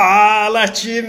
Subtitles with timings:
[0.00, 1.08] Fala time!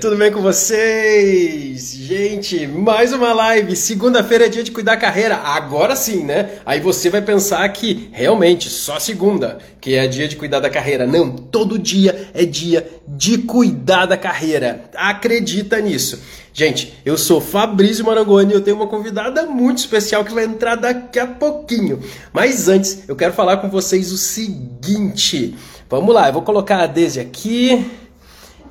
[0.00, 1.92] Tudo bem com vocês?
[1.92, 3.74] Gente, mais uma live.
[3.74, 5.38] Segunda-feira é dia de cuidar da carreira.
[5.38, 6.60] Agora sim, né?
[6.64, 11.04] Aí você vai pensar que realmente só segunda que é dia de cuidar da carreira.
[11.04, 14.84] Não, todo dia é dia de cuidar da carreira.
[14.94, 16.20] Acredita nisso.
[16.52, 20.76] Gente, eu sou Fabrício Marangoni e eu tenho uma convidada muito especial que vai entrar
[20.76, 21.98] daqui a pouquinho.
[22.32, 25.56] Mas antes, eu quero falar com vocês o seguinte.
[25.90, 27.90] Vamos lá, eu vou colocar a Desi aqui.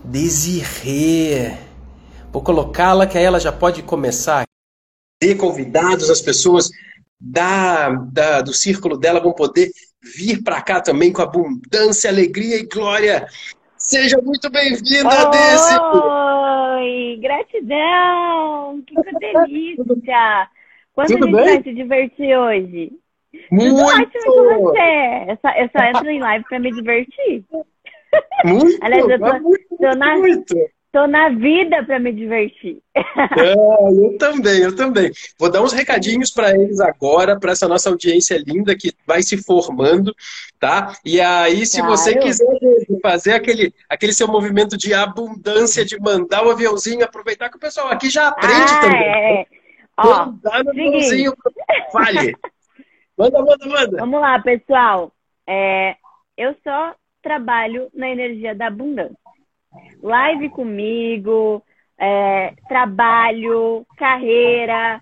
[0.04, 1.52] Desirê.
[2.32, 4.46] Vou colocá-la que aí ela já pode começar.
[5.20, 6.70] Ter convidados, as pessoas
[7.20, 9.72] da, da, do círculo dela vão poder
[10.16, 13.28] vir para cá também com abundância, alegria e glória.
[13.80, 15.76] Seja muito bem-vinda, Desi!
[16.76, 18.84] Oi, gratidão!
[18.86, 20.48] Que delícia!
[20.94, 21.46] Quanto Tudo a gente bem?
[21.46, 22.92] vai se divertir hoje?
[23.52, 24.12] Muito!
[24.26, 25.26] Com você!
[25.28, 27.44] Eu só, eu só entro em live para me divertir.
[28.46, 28.78] Muito!
[28.82, 30.56] Aliás, eu tô, muito, tô na, muito.
[30.92, 32.82] Tô na vida para me divertir.
[32.96, 35.12] É, eu também, eu também.
[35.38, 39.38] Vou dar uns recadinhos para eles agora, para essa nossa audiência linda que vai se
[39.38, 40.16] formando,
[40.60, 40.94] tá?
[41.06, 41.96] E aí, se claro.
[41.96, 42.48] você quiser
[43.02, 47.90] fazer aquele, aquele seu movimento de abundância, de mandar o aviãozinho, aproveitar que o pessoal
[47.90, 49.04] aqui já aprende ah, também.
[49.04, 49.46] É.
[49.98, 51.34] Ó, mandar no aviãozinho,
[51.94, 52.36] vale.
[53.18, 53.98] Manda, manda, manda.
[53.98, 55.12] Vamos lá, pessoal.
[55.48, 55.96] É,
[56.38, 59.18] eu só trabalho na energia da abundância.
[60.02, 61.64] Live comigo,
[61.98, 65.02] é, trabalho, carreira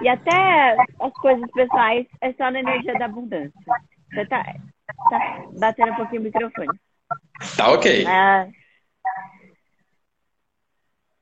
[0.00, 3.52] e até as coisas pessoais é só na energia da abundância.
[4.12, 4.44] Você tá,
[5.10, 6.78] tá batendo um pouquinho o microfone.
[7.56, 8.06] Tá ok.
[8.06, 8.48] É,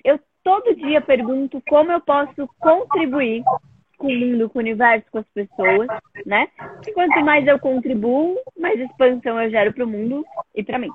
[0.04, 3.42] eu todo dia pergunto como eu posso contribuir
[4.02, 5.86] com o mundo, com o universo, com as pessoas,
[6.26, 6.48] né?
[6.86, 10.90] E quanto mais eu contribuo, mais expansão eu gero para o mundo e para mim.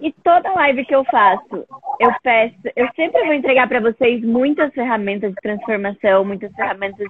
[0.00, 1.66] E toda live que eu faço,
[2.00, 7.06] eu peço, eu sempre vou entregar para vocês muitas ferramentas de transformação, muitas ferramentas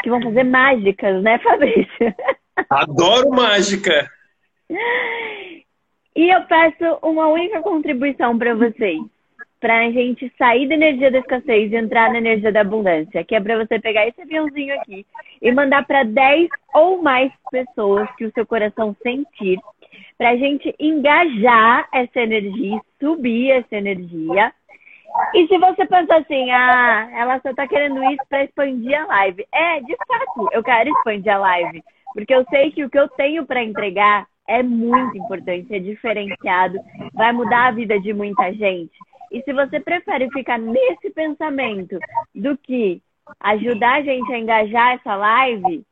[0.00, 2.14] que vão fazer mágicas, né, Fabrício?
[2.70, 4.08] Adoro mágica.
[6.14, 9.00] E eu peço uma única contribuição para vocês,
[9.60, 13.34] para a gente sair da energia da escassez e entrar na energia da abundância, que
[13.34, 15.04] é para você pegar esse aviãozinho aqui
[15.42, 19.58] e mandar para 10 ou mais pessoas que o seu coração sentir
[20.16, 24.52] para a gente engajar essa energia, subir essa energia.
[25.34, 29.46] E se você pensa assim, ah, ela só está querendo isso para expandir a live.
[29.52, 31.82] É, de fato, eu quero expandir a live.
[32.12, 36.78] Porque eu sei que o que eu tenho para entregar é muito importante, é diferenciado,
[37.12, 38.90] vai mudar a vida de muita gente.
[39.30, 41.98] E se você prefere ficar nesse pensamento
[42.34, 43.02] do que
[43.40, 45.84] ajudar a gente a engajar essa live,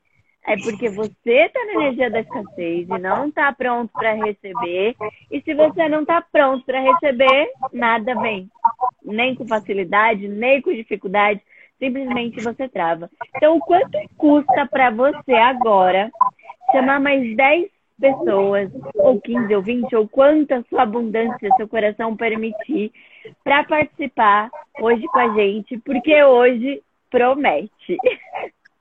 [0.47, 4.95] é porque você está na energia da escassez e não está pronto para receber.
[5.31, 8.49] E se você não está pronto para receber, nada vem.
[9.03, 11.41] Nem com facilidade, nem com dificuldade.
[11.79, 13.11] Simplesmente você trava.
[13.37, 16.11] Então, quanto custa para você agora
[16.71, 17.69] chamar mais 10
[18.01, 22.93] pessoas, ou 15, ou 20, ou quanta sua abundância, seu coração permitir,
[23.43, 24.51] para participar
[24.81, 27.97] hoje com a gente, porque hoje promete.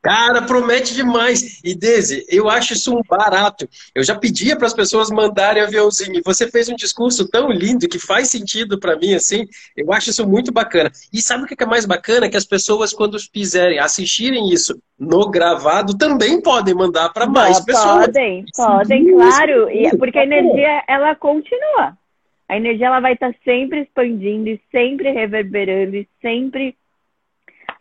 [0.06, 1.60] Cara, promete demais.
[1.64, 3.68] E Desi, eu acho isso um barato.
[3.96, 6.20] Eu já pedia para as pessoas mandarem aviãozinho.
[6.20, 9.48] E você fez um discurso tão lindo que faz sentido para mim, assim.
[9.76, 10.92] Eu acho isso muito bacana.
[11.12, 12.30] E sabe o que é mais bacana?
[12.30, 17.66] Que as pessoas, quando quiserem assistirem isso no gravado, também podem mandar para mais Não,
[17.66, 18.06] pessoas.
[18.06, 19.72] Podem, podem, claro.
[19.72, 21.98] E, porque a energia, ela continua.
[22.48, 26.76] A energia, ela vai estar sempre expandindo e sempre reverberando e sempre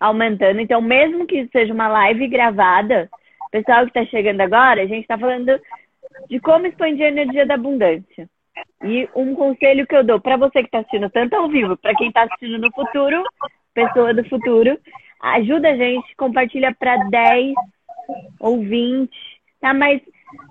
[0.01, 0.61] aumentando.
[0.61, 3.11] Então, mesmo que seja uma live gravada,
[3.51, 5.61] pessoal que está chegando agora, a gente está falando
[6.29, 8.29] de como expandir a energia da abundância.
[8.83, 11.95] E um conselho que eu dou para você que está assistindo tanto ao vivo, para
[11.95, 13.23] quem está assistindo no futuro,
[13.73, 14.79] pessoa do futuro,
[15.23, 17.55] ajuda a gente, compartilha para 10
[18.39, 19.11] ou 20,
[19.61, 19.75] tá?
[19.75, 20.01] Mas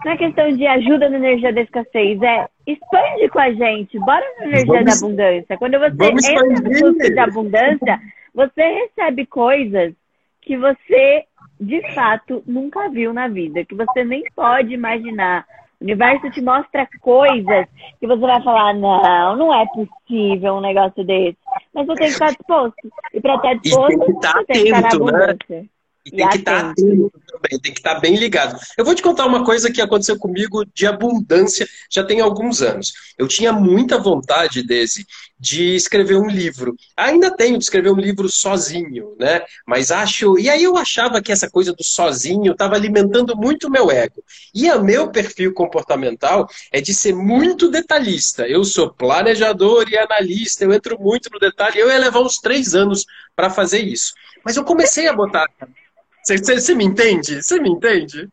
[0.03, 4.25] não é questão de ajuda na energia da escassez, é expande com a gente, bora
[4.39, 5.57] na energia vamos, da abundância.
[5.57, 7.99] Quando você entra no fluxo de abundância,
[8.33, 9.93] você recebe coisas
[10.41, 11.25] que você,
[11.59, 15.45] de fato, nunca viu na vida, que você nem pode imaginar.
[15.79, 17.67] O universo te mostra coisas
[17.99, 21.37] que você vai falar, não, não é possível um negócio desse.
[21.73, 22.91] Mas você tem que estar disposto.
[23.13, 24.95] E para estar disposto, tem que estar você tem que estar na né?
[24.95, 25.37] abundância.
[25.49, 25.65] Né?
[26.05, 28.59] E tem e que estar tá atento também, tem que estar tá bem ligado.
[28.77, 32.93] Eu vou te contar uma coisa que aconteceu comigo de abundância já tem alguns anos.
[33.17, 35.05] Eu tinha muita vontade, Desi,
[35.39, 36.75] de escrever um livro.
[36.95, 39.41] Ainda tenho de escrever um livro sozinho, né?
[39.65, 40.37] Mas acho.
[40.37, 44.23] E aí eu achava que essa coisa do sozinho estava alimentando muito o meu ego.
[44.53, 48.47] E o meu perfil comportamental é de ser muito detalhista.
[48.47, 51.79] Eu sou planejador e analista, eu entro muito no detalhe.
[51.79, 54.13] Eu ia levar uns três anos para fazer isso.
[54.43, 55.47] Mas eu comecei a botar
[56.25, 57.41] você me entende?
[57.41, 58.29] Você me entende?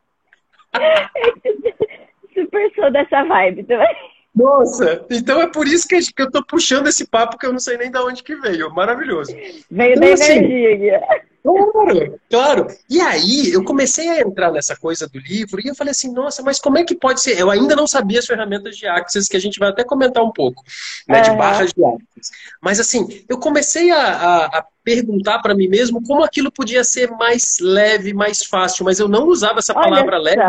[2.35, 3.89] Super sou dessa vibe também.
[4.35, 7.77] Nossa, então é por isso que eu tô puxando esse papo que eu não sei
[7.77, 8.73] nem de onde que veio.
[8.73, 9.35] Maravilhoso.
[9.71, 11.03] Veio então, da assim, energia.
[11.43, 12.67] Claro, claro.
[12.89, 16.43] E aí eu comecei a entrar nessa coisa do livro e eu falei assim, nossa,
[16.43, 17.39] mas como é que pode ser?
[17.39, 20.31] Eu ainda não sabia as ferramentas de Axis, que a gente vai até comentar um
[20.31, 20.63] pouco,
[21.09, 22.31] né, de barras de Axis.
[22.61, 27.11] Mas assim, eu comecei a, a, a perguntar para mim mesmo como aquilo podia ser
[27.13, 30.43] mais leve, mais fácil, mas eu não usava essa palavra leve.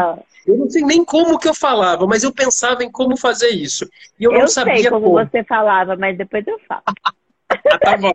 [0.46, 3.88] Eu não sei nem como que eu falava, mas eu pensava em como fazer isso.
[4.20, 6.84] E eu, eu não sabia sei como, como você falava, mas depois eu falo.
[7.80, 8.12] Tá bom.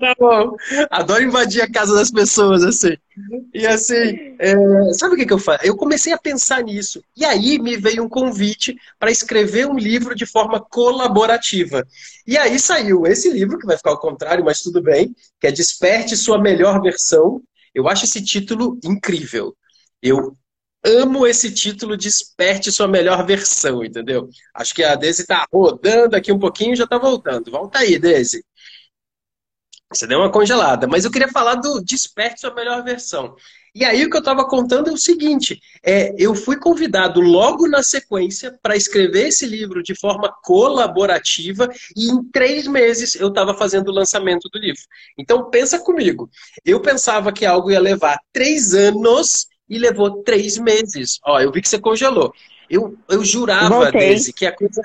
[0.00, 0.56] Tá bom.
[0.90, 2.96] Adoro invadir a casa das pessoas, assim.
[3.52, 4.54] E assim, é...
[4.94, 5.64] sabe o que, que eu faço?
[5.64, 7.02] Eu comecei a pensar nisso.
[7.16, 11.86] E aí me veio um convite para escrever um livro de forma colaborativa.
[12.26, 15.52] E aí saiu esse livro, que vai ficar ao contrário, mas tudo bem, que é
[15.52, 17.42] Desperte Sua Melhor Versão.
[17.74, 19.54] Eu acho esse título incrível.
[20.02, 20.36] Eu
[20.84, 24.28] amo esse título Desperte Sua Melhor Versão, entendeu?
[24.54, 27.50] Acho que a Daisy está rodando aqui um pouquinho e já está voltando.
[27.50, 28.44] Volta aí, Daisy.
[29.94, 30.86] Você deu uma congelada.
[30.86, 33.34] Mas eu queria falar do Desperte Sua Melhor Versão.
[33.74, 37.66] E aí o que eu estava contando é o seguinte: é, eu fui convidado logo
[37.66, 43.52] na sequência para escrever esse livro de forma colaborativa e em três meses eu estava
[43.52, 44.82] fazendo o lançamento do livro.
[45.18, 46.30] Então pensa comigo.
[46.64, 51.18] Eu pensava que algo ia levar três anos e levou três meses.
[51.24, 52.32] Ó, eu vi que você congelou.
[52.70, 54.80] Eu, eu jurava, Daisy, que a coisa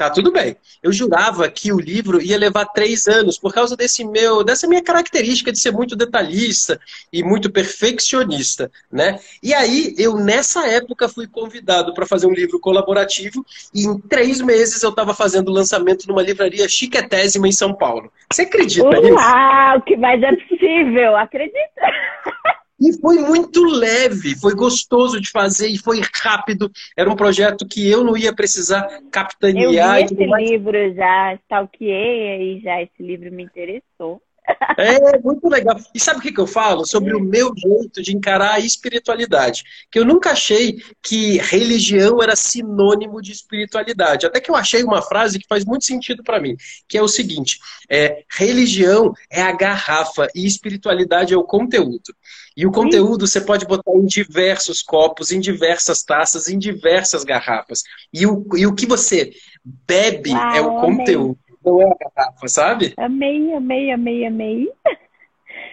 [0.00, 0.56] Tá tudo bem.
[0.82, 4.82] Eu jurava que o livro ia levar três anos por causa desse meu, dessa minha
[4.82, 6.80] característica de ser muito detalhista
[7.12, 9.18] e muito perfeccionista, né?
[9.42, 13.44] E aí eu nessa época fui convidado para fazer um livro colaborativo
[13.74, 18.10] e em três meses eu estava fazendo o lançamento numa livraria chiquetésima em São Paulo.
[18.32, 19.14] Você acredita Uau, nisso?
[19.14, 21.14] Uau, que mais é possível?
[21.14, 21.82] Acredita?
[22.80, 26.70] E foi muito leve, foi gostoso de fazer e foi rápido.
[26.96, 30.00] Era um projeto que eu não ia precisar capitanear.
[30.00, 34.22] Eu vi esse livro já, stalkeei aí já, esse livro me interessou.
[34.76, 35.76] É, muito legal.
[35.94, 36.86] E sabe o que, que eu falo?
[36.86, 39.62] Sobre o meu jeito de encarar a espiritualidade.
[39.90, 44.26] Que eu nunca achei que religião era sinônimo de espiritualidade.
[44.26, 46.56] Até que eu achei uma frase que faz muito sentido para mim,
[46.88, 47.58] que é o seguinte:
[47.88, 52.14] é, religião é a garrafa e espiritualidade é o conteúdo.
[52.56, 57.82] E o conteúdo você pode botar em diversos copos, em diversas taças, em diversas garrafas.
[58.12, 59.32] E o, e o que você
[59.64, 62.94] bebe Uau, é o conteúdo, não é a garrafa, sabe?
[62.96, 64.72] Amei, amei, amei, amei.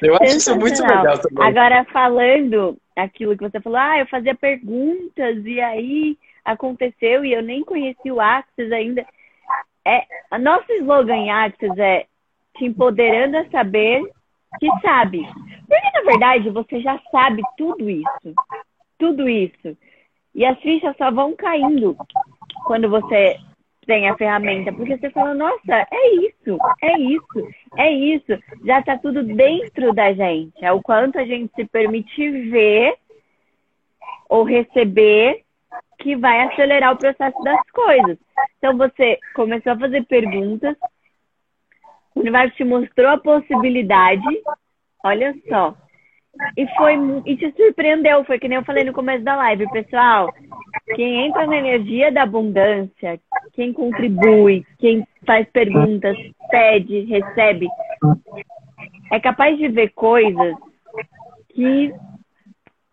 [0.02, 1.48] Eu acho isso muito legal também.
[1.48, 7.42] Agora, falando aquilo que você falou, ah, eu fazia perguntas e aí aconteceu e eu
[7.42, 9.06] nem conheci o Axis ainda.
[9.86, 12.06] É, a nosso slogan Axis é
[12.58, 14.02] te empoderando a saber
[14.60, 15.28] que sabe.
[15.68, 18.34] Porque, na verdade, você já sabe tudo isso.
[18.98, 19.78] Tudo isso.
[20.34, 21.96] E as fichas só vão caindo
[22.66, 23.38] quando você
[23.88, 24.72] tem a ferramenta.
[24.72, 28.44] Porque você fala, nossa, é isso, é isso, é isso.
[28.66, 30.64] Já está tudo dentro da gente.
[30.64, 32.96] É o quanto a gente se permite ver
[34.30, 35.44] ou receber
[36.00, 38.18] que vai acelerar o processo das coisas.
[38.58, 40.76] Então você começou a fazer perguntas,
[42.14, 44.44] o universo te mostrou a possibilidade,
[45.04, 45.76] olha só.
[46.56, 50.34] E foi e te surpreendeu, foi que nem eu falei no começo da live, pessoal.
[50.96, 53.20] Quem entra na energia da abundância,
[53.54, 56.18] quem contribui, quem faz perguntas,
[56.50, 57.68] pede, recebe,
[59.12, 60.56] é capaz de ver coisas
[61.50, 61.94] que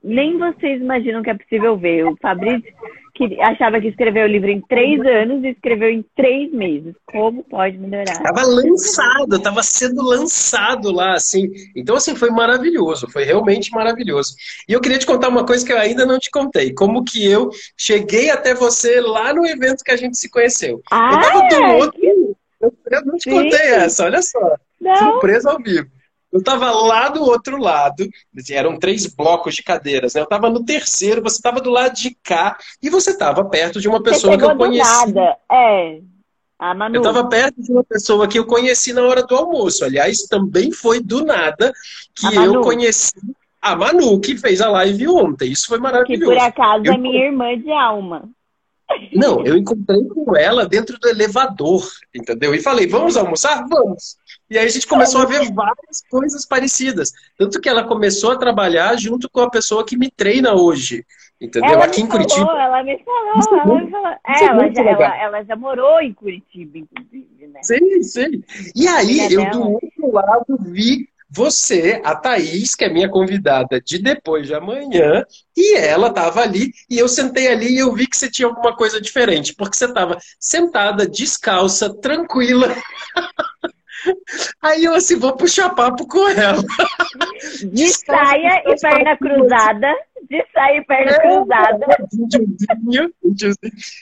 [0.03, 2.07] nem vocês imaginam que é possível ver.
[2.07, 2.73] O Fabrício
[3.15, 6.95] que achava que escreveu o livro em três anos e escreveu em três meses.
[7.07, 8.21] Como pode melhorar?
[8.23, 11.51] Tava lançado, tava sendo lançado lá, assim.
[11.77, 14.35] Então, assim, foi maravilhoso, foi realmente maravilhoso.
[14.69, 16.75] E eu queria te contar uma coisa que eu ainda não te contei.
[16.75, 20.83] Como que eu cheguei até você lá no evento que a gente se conheceu.
[20.91, 21.75] Ah, eu tava do é?
[21.77, 22.01] outro.
[22.61, 23.31] Eu não te Sim.
[23.31, 24.57] contei essa, olha só.
[24.81, 24.97] Não.
[24.97, 25.87] Surpresa ao vivo.
[26.35, 28.09] Eu estava lá do outro lado,
[28.51, 30.21] eram três blocos de cadeiras, né?
[30.21, 33.89] Eu estava no terceiro, você estava do lado de cá e você estava perto de
[33.89, 35.13] uma pessoa que eu conheci.
[35.13, 35.37] Nada.
[35.49, 36.01] É.
[36.59, 36.97] A Manu.
[36.97, 39.85] Eu estava perto de uma pessoa que eu conheci na hora do almoço.
[39.85, 41.73] Aliás, também foi do nada
[42.13, 43.13] que eu conheci
[43.63, 45.53] a Manu, que fez a live ontem.
[45.53, 46.33] Isso foi maravilhoso.
[46.33, 46.95] Que por acaso eu...
[46.95, 48.29] é minha irmã de alma.
[49.13, 52.55] Não, eu encontrei com ela dentro do elevador, entendeu?
[52.55, 53.67] E falei, vamos almoçar?
[53.69, 54.17] Vamos.
[54.51, 57.13] E aí a gente começou a ver várias coisas parecidas.
[57.39, 61.05] Tanto que ela começou a trabalhar junto com a pessoa que me treina hoje.
[61.41, 61.71] Entendeu?
[61.71, 62.63] Ela Aqui em falou, Curitiba.
[62.63, 64.09] Ela me falou, ela me falou.
[64.27, 67.61] É, ela, já, ela, ela, já morou em Curitiba, inclusive, né?
[67.63, 68.45] Sim, sim.
[68.75, 73.99] E aí, eu do outro lado vi você, a Thaís, que é minha convidada de
[73.99, 75.25] depois de amanhã,
[75.57, 78.77] e ela estava ali, e eu sentei ali e eu vi que você tinha alguma
[78.77, 82.69] coisa diferente, porque você estava sentada, descalça, tranquila.
[84.63, 86.63] Aí eu assim, vou puxar papo com ela.
[87.73, 89.95] De saia e perna cruzada.
[90.29, 91.87] De saia e perna é, cruzada.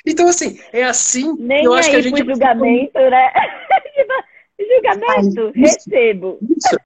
[0.07, 1.37] Então, assim, é assim.
[1.39, 2.25] Nem eu acho que a gente.
[2.25, 3.33] julgamento, né?
[4.63, 6.39] Julgamento, Ai, isso, recebo.
[6.43, 6.77] Isso.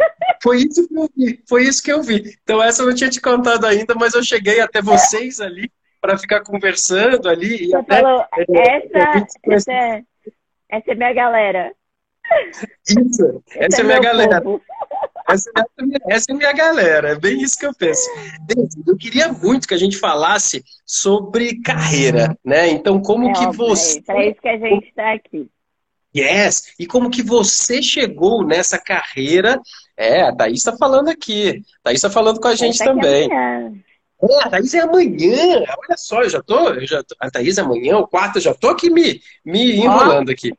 [0.43, 1.43] Foi isso que eu vi.
[1.47, 2.37] Foi isso que eu vi.
[2.43, 5.71] Então, essa eu não tinha te contado ainda, mas eu cheguei até vocês ali
[6.01, 7.67] para ficar conversando ali.
[7.67, 10.03] Você até, falou, é, essa, essa, é,
[10.71, 11.73] essa é minha galera.
[12.89, 14.43] Isso, essa é, é minha galera.
[15.29, 15.51] Essa,
[16.09, 18.09] essa, é minha galera, é bem isso que eu penso.
[18.87, 22.69] Eu queria muito que a gente falasse sobre carreira, né?
[22.69, 24.03] Então, como é que você.
[24.09, 25.51] É isso que a gente está aqui.
[26.17, 26.73] Yes!
[26.79, 29.61] E como que você chegou nessa carreira?
[29.97, 31.63] É, a Thaís está falando aqui.
[31.81, 33.29] A Thaís está falando com a gente também.
[33.31, 35.59] É, a Thaís é amanhã.
[35.59, 36.71] Olha só, eu já tô.
[36.71, 39.77] Eu já tô, a Thaís é amanhã, o quarto, eu já tô aqui me, me
[39.77, 40.53] enrolando aqui.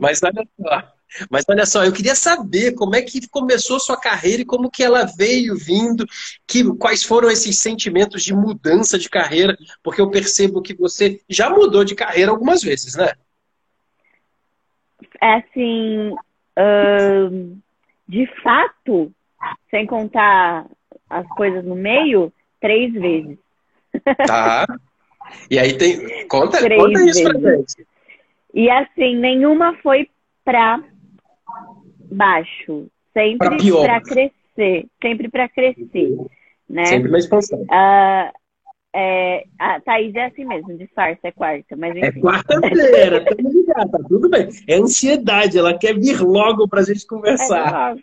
[0.00, 0.93] Mas olha só.
[1.30, 4.82] Mas olha só, eu queria saber como é que começou sua carreira e como que
[4.82, 6.04] ela veio vindo,
[6.46, 11.50] que, quais foram esses sentimentos de mudança de carreira, porque eu percebo que você já
[11.50, 13.12] mudou de carreira algumas vezes, né?
[15.20, 16.10] É assim,
[16.58, 17.58] uh,
[18.08, 19.12] de fato,
[19.70, 20.66] sem contar
[21.08, 23.38] as coisas no meio, três vezes.
[24.26, 24.66] Tá.
[25.50, 26.26] E aí tem.
[26.28, 27.22] Conta, conta isso vezes.
[27.22, 27.86] pra gente.
[28.52, 30.08] E assim, nenhuma foi
[30.44, 30.82] pra
[32.14, 32.88] baixo.
[33.12, 34.86] Sempre para crescer.
[35.02, 36.16] Sempre para crescer.
[36.68, 36.84] Né?
[36.86, 37.60] Sempre na expansão.
[37.62, 38.32] Uh,
[38.96, 41.76] é, a Thaís é assim mesmo, disfarça, é quarta.
[41.76, 43.24] Mas É quarta-feira,
[43.66, 44.48] tá, tá tudo bem.
[44.68, 47.96] É ansiedade, ela quer vir logo pra gente conversar.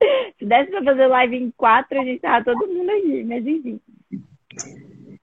[0.00, 3.46] É, Se desse pra fazer live em quatro, a gente tava todo mundo aqui, mas
[3.46, 3.80] enfim.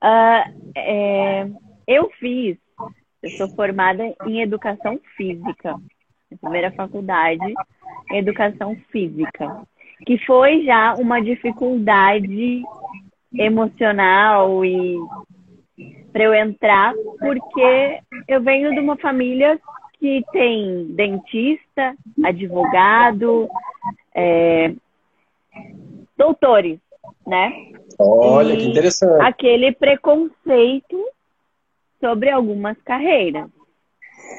[0.04, 1.50] Uh, é,
[1.88, 2.58] eu fiz,
[3.24, 5.80] eu sou formada em educação física
[6.38, 7.54] primeira faculdade
[8.12, 9.64] educação física,
[10.06, 12.64] que foi já uma dificuldade
[13.34, 14.98] emocional e
[16.12, 19.60] para eu entrar, porque eu venho de uma família
[20.00, 23.50] que tem dentista, advogado,
[24.14, 24.74] é,
[26.18, 26.80] doutores,
[27.28, 27.52] né?
[28.00, 29.26] Olha, e que interessante.
[29.26, 31.06] Aquele preconceito
[32.00, 33.50] sobre algumas carreiras.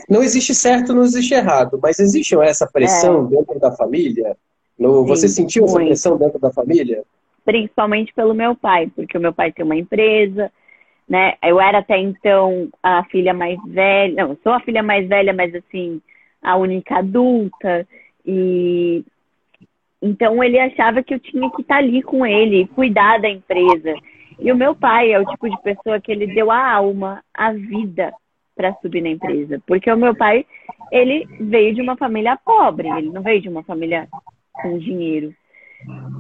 [0.09, 3.31] Não existe certo, não existe errado, mas existe essa pressão é.
[3.31, 4.37] dentro da família?
[4.79, 5.77] No, Sim, você sentiu muito.
[5.77, 7.03] essa pressão dentro da família?
[7.45, 10.51] Principalmente pelo meu pai, porque o meu pai tem uma empresa,
[11.09, 11.35] né?
[11.43, 15.55] Eu era até então a filha mais velha, não, sou a filha mais velha, mas
[15.55, 16.01] assim,
[16.43, 17.87] a única adulta.
[18.25, 19.05] E
[20.01, 23.95] então ele achava que eu tinha que estar ali com ele, cuidar da empresa.
[24.39, 27.53] E o meu pai é o tipo de pessoa que ele deu a alma, a
[27.53, 28.13] vida
[28.57, 29.63] para subir na empresa.
[29.67, 30.47] Porque o meu pai,
[30.91, 34.09] ele veio de uma família pobre, ele não veio de uma família
[34.53, 35.33] com dinheiro.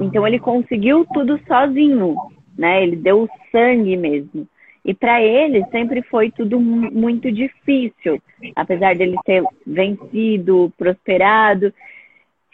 [0.00, 2.14] Então ele conseguiu tudo sozinho,
[2.56, 2.82] né?
[2.82, 4.46] Ele deu o sangue mesmo.
[4.84, 8.22] E para ele sempre foi tudo muito difícil,
[8.54, 11.74] apesar dele ter vencido, prosperado,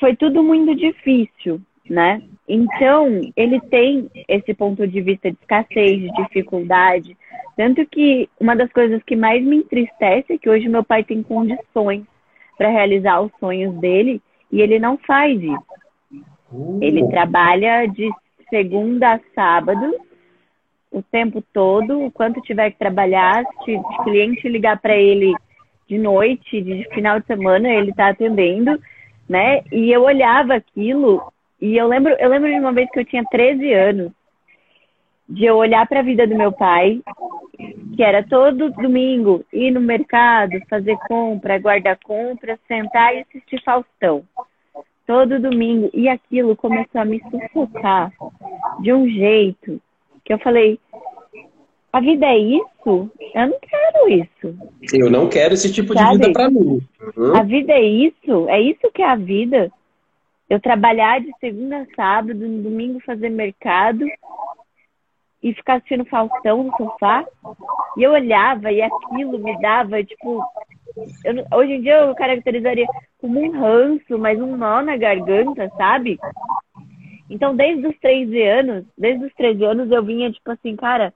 [0.00, 2.22] foi tudo muito difícil, né?
[2.48, 7.16] Então, ele tem esse ponto de vista de escassez, de dificuldade,
[7.56, 11.22] tanto que uma das coisas que mais me entristece é que hoje meu pai tem
[11.22, 12.04] condições
[12.56, 14.20] para realizar os sonhos dele
[14.50, 16.78] e ele não faz isso.
[16.80, 17.08] Ele uh.
[17.08, 18.10] trabalha de
[18.50, 19.96] segunda a sábado,
[20.90, 25.34] o tempo todo, o quanto tiver que trabalhar, se o cliente ligar para ele
[25.88, 28.78] de noite, de final de semana, ele está atendendo,
[29.28, 29.62] né?
[29.72, 31.22] E eu olhava aquilo
[31.62, 34.12] e eu lembro, eu lembro de uma vez que eu tinha 13 anos
[35.28, 37.00] de eu olhar para a vida do meu pai,
[37.94, 44.24] que era todo domingo ir no mercado, fazer compra, guardar compra, sentar e assistir Faustão.
[45.06, 45.88] Todo domingo.
[45.94, 48.12] E aquilo começou a me sufocar
[48.80, 49.80] de um jeito
[50.24, 50.80] que eu falei:
[51.92, 53.10] a vida é isso?
[53.34, 54.58] Eu não quero isso.
[54.92, 56.10] Eu não quero esse tipo Sabe?
[56.10, 56.80] de vida para mim.
[57.16, 57.36] Uhum.
[57.36, 58.48] A vida é isso?
[58.48, 59.70] É isso que é a vida?
[60.52, 64.04] Eu trabalhar de segunda a sábado, no domingo fazer mercado
[65.42, 67.24] e ficar assistindo Faustão no sofá.
[67.96, 70.44] E eu olhava e aquilo me dava, tipo.
[71.24, 72.86] Eu, hoje em dia eu caracterizaria
[73.18, 76.20] como um ranço, mas um nó na garganta, sabe?
[77.30, 81.14] Então, desde os 13 anos, desde os 13 anos eu vinha, tipo assim, cara,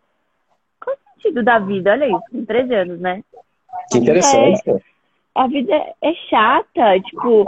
[0.83, 1.91] qual o sentido da vida?
[1.91, 3.23] Olha isso, com 13 anos, né?
[3.93, 4.71] Que interessante.
[4.71, 4.96] É,
[5.37, 7.45] a vida é chata, tipo,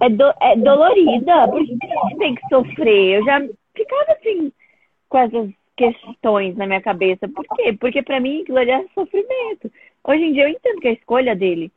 [0.00, 1.48] é, do, é dolorida.
[1.48, 3.18] Por que a gente tem que sofrer?
[3.20, 3.40] Eu já
[3.74, 4.52] ficava assim
[5.08, 7.28] com essas questões na minha cabeça.
[7.28, 7.72] Por quê?
[7.78, 9.70] Porque para mim aquilo ali é sofrimento.
[10.04, 11.70] Hoje em dia eu entendo que é a escolha dele.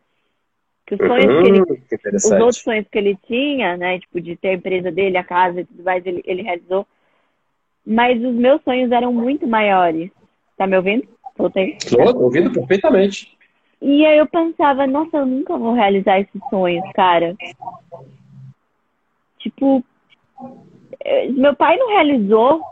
[0.87, 1.65] Que os sonhos uhum, que ele.
[1.65, 3.99] Que os outros sonhos que ele tinha, né?
[3.99, 6.87] Tipo, de ter a empresa dele, a casa e tudo mais, ele, ele realizou.
[7.85, 10.09] Mas os meus sonhos eram muito maiores.
[10.57, 11.07] Tá me ouvindo?
[11.37, 11.77] Voltei.
[11.77, 13.34] Estou ouvindo perfeitamente.
[13.87, 17.35] E aí eu pensava, nossa, eu nunca vou realizar esses sonhos, cara.
[19.37, 19.83] Tipo,
[21.01, 22.63] eh, meu pai não realizou,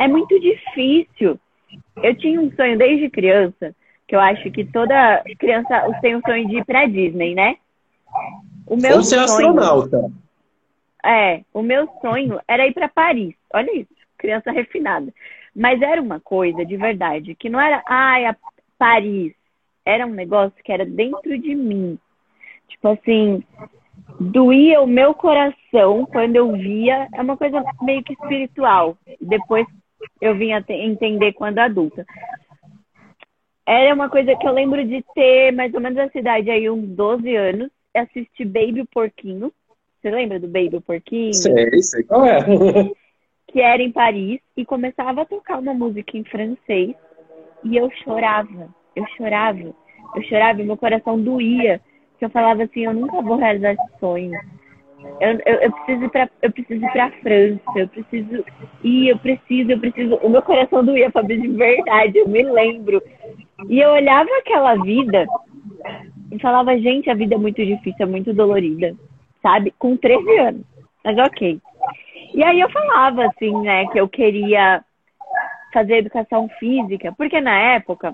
[0.00, 1.38] é muito difícil.
[2.02, 3.76] Eu tinha um sonho desde criança,
[4.08, 7.56] que eu acho que toda criança tem um sonho de ir pra Disney, né?
[8.66, 10.10] O meu Ou ser sonho, astronauta.
[11.04, 13.34] É, o meu sonho era ir para Paris.
[13.52, 15.12] Olha isso, criança refinada.
[15.54, 18.34] Mas era uma coisa de verdade, que não era, ai, a
[18.78, 19.34] Paris
[19.84, 21.98] era um negócio que era dentro de mim.
[22.68, 23.42] Tipo assim,
[24.18, 27.08] doía o meu coração quando eu via.
[27.14, 28.96] É uma coisa meio que espiritual.
[29.20, 29.66] Depois
[30.20, 32.04] eu vim a entender quando adulta.
[33.66, 36.88] Era uma coisa que eu lembro de ter mais ou menos a cidade aí, uns
[36.88, 39.52] 12 anos, assistir Baby Porquinho.
[40.00, 41.32] Você lembra do Baby Porquinho?
[41.32, 42.38] Sei, sei qual é.
[43.46, 46.94] que era em Paris e começava a tocar uma música em francês
[47.62, 49.74] e eu chorava eu chorava.
[50.14, 51.80] Eu chorava meu coração doía.
[52.18, 54.38] Que eu falava assim, eu nunca vou realizar esse sonho.
[55.20, 58.44] Eu, eu, eu preciso ir pra, eu preciso ir pra França, eu preciso
[58.84, 60.14] ir, eu preciso, eu preciso.
[60.16, 63.02] O meu coração doía, Fabi, de verdade, eu me lembro.
[63.68, 65.26] E eu olhava aquela vida
[66.30, 68.94] e falava, gente, a vida é muito difícil, é muito dolorida,
[69.42, 69.72] sabe?
[69.78, 70.62] Com 13 anos.
[71.04, 71.60] Mas ok.
[72.34, 74.82] E aí eu falava, assim, né, que eu queria
[75.72, 78.12] fazer educação física, porque na época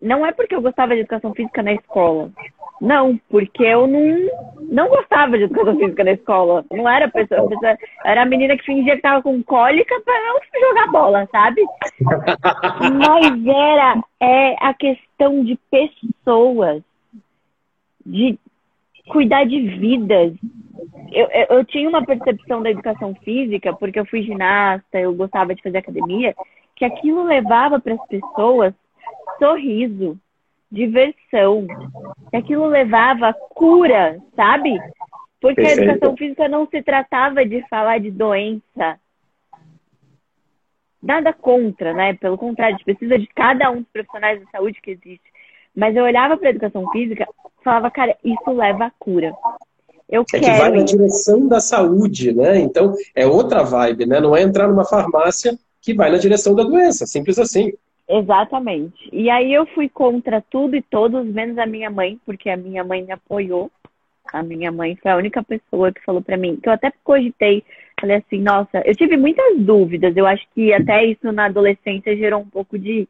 [0.00, 2.30] não é porque eu gostava de educação física na escola.
[2.80, 4.30] Não, porque eu não,
[4.62, 6.64] não gostava de educação física na escola.
[6.70, 10.14] Não era a pessoa, pessoa era a menina que fingia que tava com cólica para
[10.24, 11.62] não jogar bola, sabe?
[12.00, 16.82] Mas era é, a questão de pessoas,
[18.06, 18.38] de
[19.08, 20.32] cuidar de vidas.
[21.12, 25.54] Eu, eu, eu tinha uma percepção da educação física, porque eu fui ginasta, eu gostava
[25.54, 26.34] de fazer academia,
[26.76, 28.72] que aquilo levava para as pessoas
[29.40, 30.18] sorriso,
[30.70, 31.66] diversão.
[32.32, 34.78] Aquilo levava a cura, sabe?
[35.40, 35.80] Porque Perfeito.
[35.80, 39.00] a educação física não se tratava de falar de doença.
[41.02, 42.12] Nada contra, né?
[42.14, 45.24] Pelo contrário, a gente precisa de cada um dos profissionais da saúde que existe.
[45.74, 47.26] Mas eu olhava para a educação física
[47.60, 49.32] e falava, cara, isso leva à cura.
[50.10, 50.44] Eu é quero.
[50.44, 52.58] que vai na direção da saúde, né?
[52.58, 54.20] Então é outra vibe, né?
[54.20, 57.72] Não é entrar numa farmácia que vai na direção da doença, simples assim.
[58.12, 59.08] Exatamente.
[59.12, 62.82] E aí eu fui contra tudo e todos, menos a minha mãe, porque a minha
[62.82, 63.70] mãe me apoiou.
[64.32, 67.64] A minha mãe foi a única pessoa que falou para mim, que eu até cogitei,
[68.00, 70.16] falei assim, nossa, eu tive muitas dúvidas.
[70.16, 73.08] Eu acho que até isso na adolescência gerou um pouco de,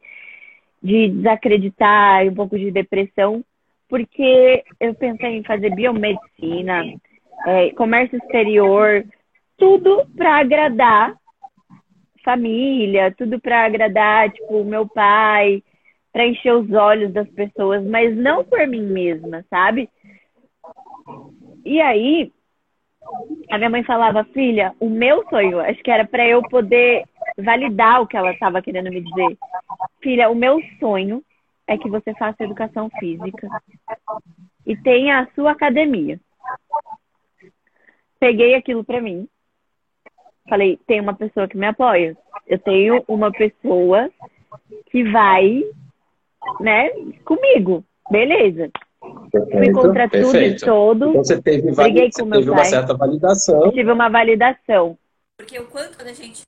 [0.81, 3.43] de desacreditar, um pouco de depressão,
[3.89, 6.83] porque eu pensei em fazer biomedicina,
[7.47, 9.03] é, comércio exterior,
[9.57, 11.15] tudo para agradar
[12.23, 15.63] família, tudo para agradar, tipo, o meu pai,
[16.11, 19.89] para encher os olhos das pessoas, mas não por mim mesma, sabe?
[21.63, 22.31] E aí,
[23.49, 27.03] a minha mãe falava, filha, o meu sonho, acho que era para eu poder
[27.37, 29.37] validar o que ela estava querendo me dizer.
[30.01, 31.23] Filha, o meu sonho
[31.67, 33.47] é que você faça educação física
[34.65, 36.19] e tenha a sua academia.
[38.19, 39.27] Peguei aquilo para mim
[40.47, 42.17] falei, tem uma pessoa que me apoia.
[42.47, 44.09] Eu tenho uma pessoa
[44.91, 45.63] que vai,
[46.59, 46.89] né,
[47.23, 47.83] comigo.
[48.09, 48.69] Beleza.
[49.31, 50.31] Perfeito, Fui contra perfeito.
[50.31, 51.09] tudo e todo.
[51.09, 52.51] Então você teve, briguei com meu pai.
[52.51, 53.65] uma certa validação.
[53.65, 54.97] Eu tive uma validação.
[55.37, 56.43] Porque o quanto quando a gente.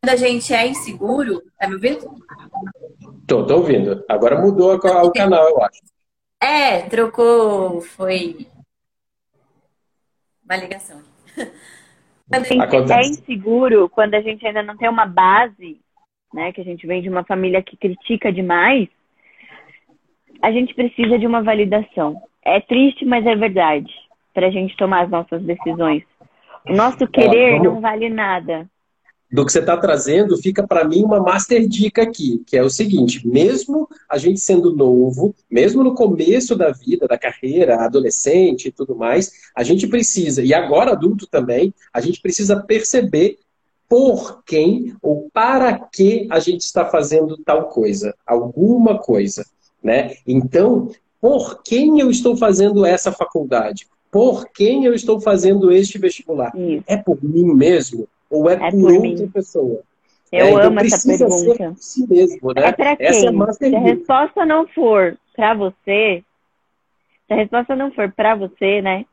[0.00, 1.42] Quando a gente é inseguro.
[1.58, 2.16] Tá me ouvindo?
[3.26, 4.04] Tô, tô ouvindo.
[4.08, 5.80] Agora mudou o canal, eu acho.
[6.40, 7.80] É, trocou.
[7.82, 8.46] Foi
[10.52, 11.00] uma ligação.
[12.30, 15.78] É inseguro, quando a gente ainda não tem uma base,
[16.32, 18.88] né, que a gente vem de uma família que critica demais,
[20.40, 22.20] a gente precisa de uma validação.
[22.44, 23.92] É triste, mas é verdade.
[24.34, 26.02] para a gente tomar as nossas decisões.
[26.66, 28.66] O nosso querer não vale nada.
[29.32, 32.68] Do que você está trazendo, fica para mim uma master dica aqui, que é o
[32.68, 38.70] seguinte: mesmo a gente sendo novo, mesmo no começo da vida, da carreira, adolescente e
[38.70, 43.38] tudo mais, a gente precisa, e agora adulto também, a gente precisa perceber
[43.88, 49.46] por quem ou para que a gente está fazendo tal coisa, alguma coisa,
[49.82, 50.14] né?
[50.26, 53.86] Então, por quem eu estou fazendo essa faculdade?
[54.10, 56.52] Por quem eu estou fazendo este vestibular?
[56.54, 56.84] Isso.
[56.86, 59.28] É por mim mesmo ou é, é por, por, outra mim.
[59.28, 59.80] pessoa?
[60.32, 61.74] Eu é, então amo essa pergunta.
[61.76, 62.62] Si mesmo, né?
[62.68, 63.06] É para quem?
[63.06, 63.12] É
[63.52, 66.24] se a resposta não for para você,
[67.26, 69.04] se a resposta não for para você, né?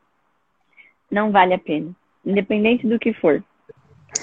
[1.10, 1.90] Não vale a pena,
[2.24, 3.44] independente do que for.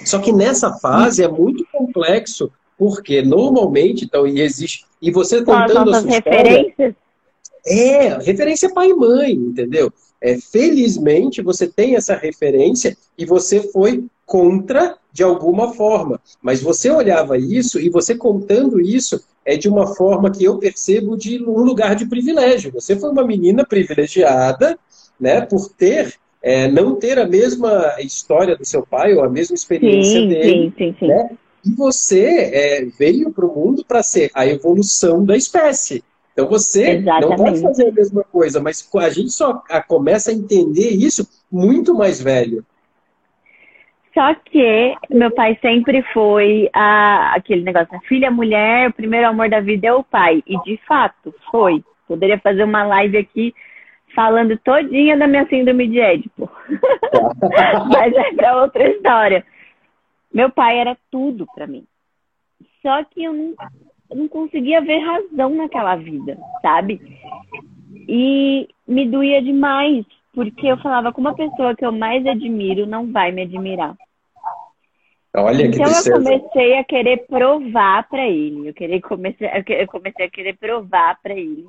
[0.06, 4.86] Só que nessa fase é muito complexo, porque normalmente, então, e existe.
[5.02, 6.96] E você contando as referências?
[7.66, 9.92] é, referência pai e mãe, entendeu?
[10.20, 16.22] É, felizmente você tem essa referência e você foi contra de alguma forma.
[16.42, 21.18] Mas você olhava isso e você contando isso é de uma forma que eu percebo
[21.18, 22.72] de um lugar de privilégio.
[22.74, 24.78] Você foi uma menina privilegiada,
[25.20, 26.14] né, por ter
[26.44, 30.52] é, não ter a mesma história do seu pai ou a mesma experiência sim, dele.
[30.52, 31.08] Sim, sim, sim.
[31.08, 31.30] Né?
[31.66, 36.04] E você é, veio para o mundo para ser a evolução da espécie.
[36.34, 37.30] Então você Exatamente.
[37.30, 41.96] não pode fazer a mesma coisa, mas a gente só começa a entender isso muito
[41.96, 42.64] mais velho.
[44.18, 49.48] Só que meu pai sempre foi a, aquele negócio, a filha, mulher, o primeiro amor
[49.48, 50.42] da vida é o pai.
[50.48, 51.84] E de fato, foi.
[52.08, 53.54] Poderia fazer uma live aqui
[54.16, 56.50] falando todinha da minha síndrome de Édipo.
[57.94, 59.46] Mas é para outra história.
[60.34, 61.86] Meu pai era tudo para mim.
[62.82, 63.54] Só que eu não,
[64.10, 67.00] eu não conseguia ver razão naquela vida, sabe?
[68.10, 73.12] E me doía demais, porque eu falava com uma pessoa que eu mais admiro não
[73.12, 73.96] vai me admirar.
[75.38, 78.70] Olha então eu comecei a querer provar para ele.
[78.70, 81.66] Eu, querer, comecei, eu comecei a querer provar para ele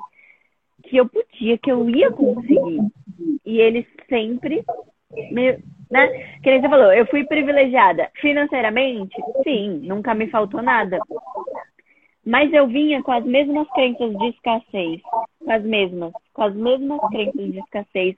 [0.85, 2.81] que eu podia, que eu ia conseguir.
[3.45, 4.65] E ele sempre
[5.31, 5.59] me,
[5.91, 6.09] né?
[6.43, 9.15] Que nem você falou, eu fui privilegiada financeiramente?
[9.43, 10.99] Sim, nunca me faltou nada.
[12.25, 17.01] Mas eu vinha com as mesmas crenças de escassez, com as mesmas, com as mesmas
[17.11, 18.17] crenças de escassez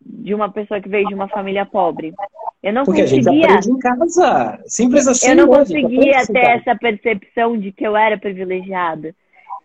[0.00, 2.14] de uma pessoa que veio de uma família pobre.
[2.62, 3.28] Eu não Porque conseguia.
[3.28, 4.62] A gente aprende em casa.
[4.66, 5.30] Simples assim.
[5.30, 9.14] Eu não conseguia ter essa percepção de que eu era privilegiada.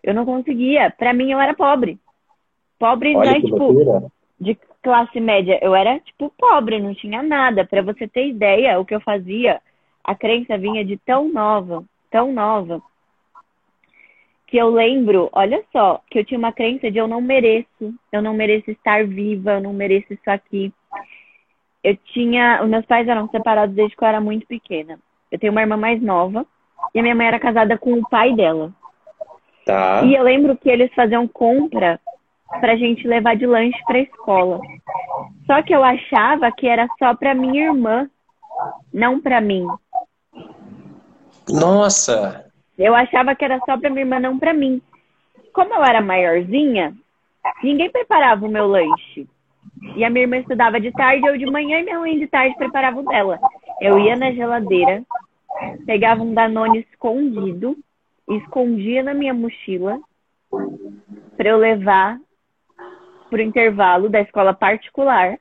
[0.02, 0.90] Eu não conseguia.
[0.90, 1.98] Para mim, eu era pobre.
[2.78, 4.06] Pobre Olha não é tipo loucura.
[4.40, 5.58] de classe média.
[5.60, 7.64] Eu era tipo pobre, não tinha nada.
[7.64, 9.60] Para você ter ideia, o que eu fazia,
[10.02, 12.80] a crença vinha de tão nova, tão nova,
[14.46, 18.22] que eu lembro, olha só, que eu tinha uma crença de eu não mereço, eu
[18.22, 20.72] não mereço estar viva, eu não mereço isso aqui.
[21.86, 24.98] Eu tinha, os meus pais eram separados desde que eu era muito pequena.
[25.30, 26.44] Eu tenho uma irmã mais nova
[26.92, 28.72] e a minha mãe era casada com o pai dela.
[29.64, 30.02] Tá.
[30.04, 32.00] E eu lembro que eles faziam compra
[32.60, 34.58] pra gente levar de lanche pra escola.
[35.46, 38.10] Só que eu achava que era só pra minha irmã,
[38.92, 39.64] não pra mim.
[41.48, 42.50] Nossa!
[42.76, 44.82] Eu achava que era só pra minha irmã, não pra mim.
[45.52, 46.96] Como eu era maiorzinha,
[47.62, 49.28] ninguém preparava o meu lanche.
[49.96, 52.56] E a minha irmã estudava de tarde, eu de manhã e minha mãe de tarde
[52.56, 53.38] preparava o dela.
[53.80, 55.02] Eu ia na geladeira,
[55.86, 57.76] pegava um Danone escondido,
[58.28, 60.00] escondia na minha mochila
[61.36, 62.18] para eu levar
[63.30, 65.38] para o intervalo da escola particular.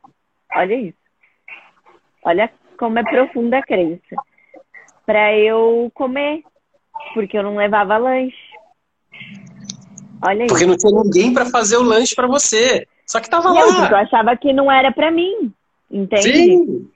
[0.53, 0.97] Olha isso.
[2.23, 4.15] Olha como é profunda a crença.
[5.05, 6.41] Para eu comer,
[7.13, 8.35] porque eu não levava lanche.
[10.25, 10.67] Olha porque isso.
[10.67, 12.87] não tinha ninguém para fazer o lanche para você.
[13.05, 13.89] Só que tava não, lá.
[13.89, 15.53] Eu achava que não era para mim.
[15.89, 16.31] Entende?
[16.31, 16.91] Sim.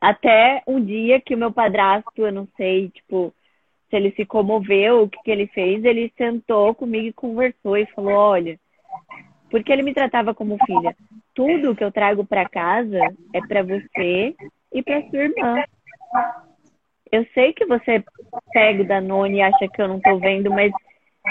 [0.00, 3.34] Até um dia que o meu padrasto, eu não sei, tipo,
[3.90, 7.86] se ele se comoveu, o que, que ele fez, ele sentou comigo e conversou e
[7.86, 8.58] falou: Olha,
[9.50, 10.94] porque ele me tratava como filha.
[11.34, 12.98] Tudo que eu trago para casa
[13.34, 14.34] é para você
[14.72, 15.64] e para sua irmã.
[17.10, 18.04] Eu sei que você
[18.52, 20.72] pega o Danone e acha que eu não tô vendo, mas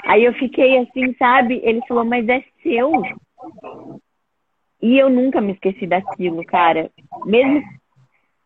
[0.05, 1.61] aí eu fiquei assim, sabe?
[1.63, 2.91] Ele falou, mas é seu.
[4.81, 6.91] E eu nunca me esqueci daquilo, cara.
[7.25, 7.63] Mesmo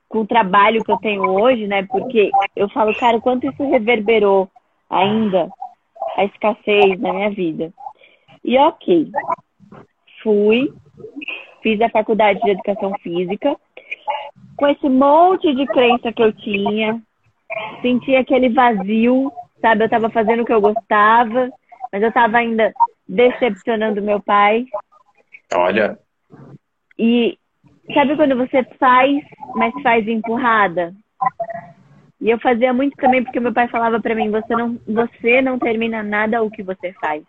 [0.08, 1.84] com o trabalho que eu tenho hoje, né?
[1.84, 4.50] Porque eu falo, cara, quanto isso reverberou
[4.90, 5.50] ainda
[6.18, 7.74] a escassez na minha vida.
[8.44, 9.10] E ok,
[10.22, 10.74] fui,
[11.62, 13.56] fiz a faculdade de educação física,
[14.58, 17.02] com esse monte de crença que eu tinha,
[17.82, 19.84] senti aquele vazio, sabe?
[19.84, 21.50] Eu estava fazendo o que eu gostava,
[21.92, 22.74] mas eu estava ainda
[23.08, 24.66] decepcionando meu pai.
[25.56, 25.98] Olha.
[26.98, 27.38] E
[27.94, 29.24] sabe quando você faz,
[29.56, 30.94] mas faz empurrada?
[32.22, 35.58] E eu fazia muito também porque meu pai falava para mim, você não, você não
[35.58, 37.24] termina nada o que você faz.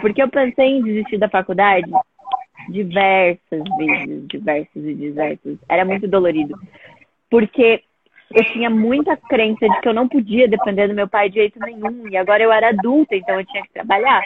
[0.00, 1.90] Porque eu pensei em desistir da faculdade
[2.68, 5.58] diversas vezes, diversas e diversas.
[5.68, 6.54] Era muito dolorido.
[7.28, 7.82] Porque
[8.32, 11.58] eu tinha muita crença de que eu não podia depender do meu pai de jeito
[11.58, 12.06] nenhum.
[12.08, 14.22] E agora eu era adulta, então eu tinha que trabalhar.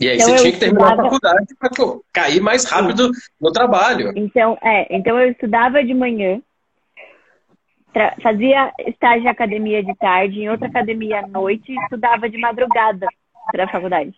[0.00, 1.08] E aí então, você tinha que terminar estudava...
[1.08, 1.70] a faculdade para
[2.12, 3.20] cair mais rápido Sim.
[3.40, 4.12] no trabalho.
[4.16, 6.40] Então, é, então eu estudava de manhã,
[8.22, 13.06] fazia estágio de academia de tarde, em outra academia à noite e estudava de madrugada
[13.52, 14.14] para a faculdade.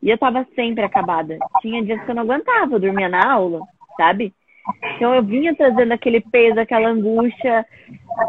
[0.00, 1.38] E eu estava sempre acabada.
[1.60, 3.60] Tinha dias que eu não aguentava, eu dormia na aula,
[3.96, 4.32] sabe?
[4.94, 7.66] Então eu vinha trazendo aquele peso, aquela angústia,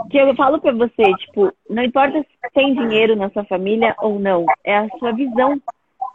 [0.10, 4.18] que eu falo para você, tipo, não importa se tem dinheiro na sua família ou
[4.18, 5.62] não, é a sua visão.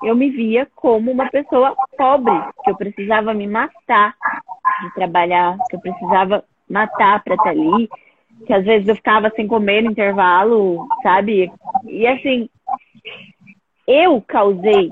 [0.04, 4.14] Eu me via como uma pessoa pobre, que eu precisava me matar
[4.82, 7.88] de trabalhar, que eu precisava matar para estar ali,
[8.46, 11.50] que às vezes eu ficava sem comer no intervalo, sabe?
[11.86, 12.48] E assim,
[13.86, 14.90] eu causei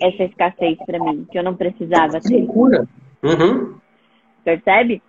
[0.00, 2.38] essa escassez para mim, que eu não precisava ter.
[2.38, 2.86] Loucura.
[3.22, 3.78] Uhum.
[4.44, 5.02] Percebe?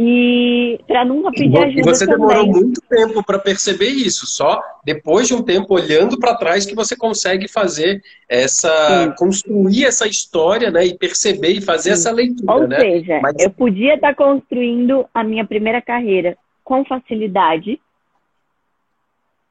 [0.00, 1.80] E para nunca pedir ajuda.
[1.80, 2.20] E você também.
[2.20, 4.28] demorou muito tempo para perceber isso.
[4.28, 8.70] Só depois de um tempo olhando para trás que você consegue fazer essa.
[9.06, 9.14] Sim.
[9.18, 10.86] construir essa história, né?
[10.86, 11.94] E perceber e fazer Sim.
[11.94, 12.52] essa leitura.
[12.52, 12.78] Ou né?
[12.78, 13.34] seja, Mas...
[13.40, 17.80] eu podia estar tá construindo a minha primeira carreira com facilidade,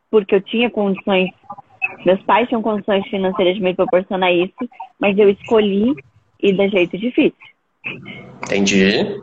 [0.09, 1.29] porque eu tinha condições,
[2.05, 5.93] meus pais tinham condições financeiras de me proporcionar isso, mas eu escolhi
[6.41, 7.35] ir da jeito difícil.
[8.45, 9.21] Entendi.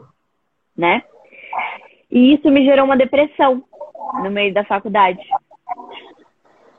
[0.76, 1.02] Né?
[2.14, 3.64] E isso me gerou uma depressão
[4.22, 5.20] no meio da faculdade.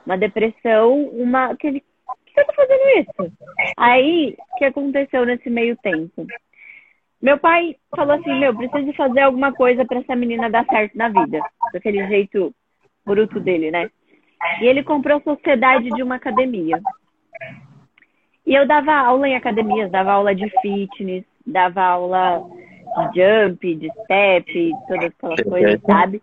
[0.06, 1.54] Uma depressão, uma.
[1.56, 3.32] Que, que eu tô fazendo isso?
[3.76, 6.26] Aí, o que aconteceu nesse meio tempo?
[7.20, 11.10] Meu pai falou assim: Meu, preciso fazer alguma coisa para essa menina dar certo na
[11.10, 11.38] vida.
[11.70, 12.54] Daquele jeito
[13.04, 13.90] bruto dele, né?
[14.62, 16.80] E ele comprou a sociedade de uma academia.
[18.46, 22.42] E eu dava aula em academias, dava aula de fitness, dava aula
[23.12, 26.22] de jump, de step, todas aquelas coisas, sabe?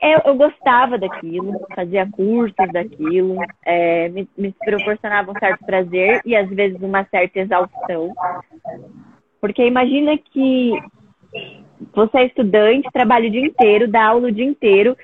[0.00, 6.36] Eu, eu, gostava daquilo, fazia cursos daquilo, é, me, me proporcionava um certo prazer e
[6.36, 8.14] às vezes uma certa exaustão.
[9.40, 10.72] Porque imagina que
[11.92, 14.96] você é estudante, trabalha o dia inteiro, dá aula o dia inteiro,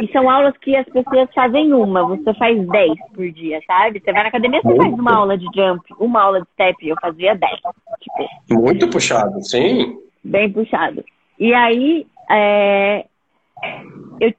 [0.00, 4.00] e são aulas que as pessoas fazem uma, você faz 10 por dia, sabe?
[4.00, 6.96] Você vai na academia, você faz uma aula de jump, uma aula de step, eu
[7.00, 7.52] fazia 10.
[8.00, 9.98] Tipo, Muito puxado, sim.
[10.22, 11.04] Bem puxado.
[11.38, 13.06] E aí, é,
[14.20, 14.32] eu,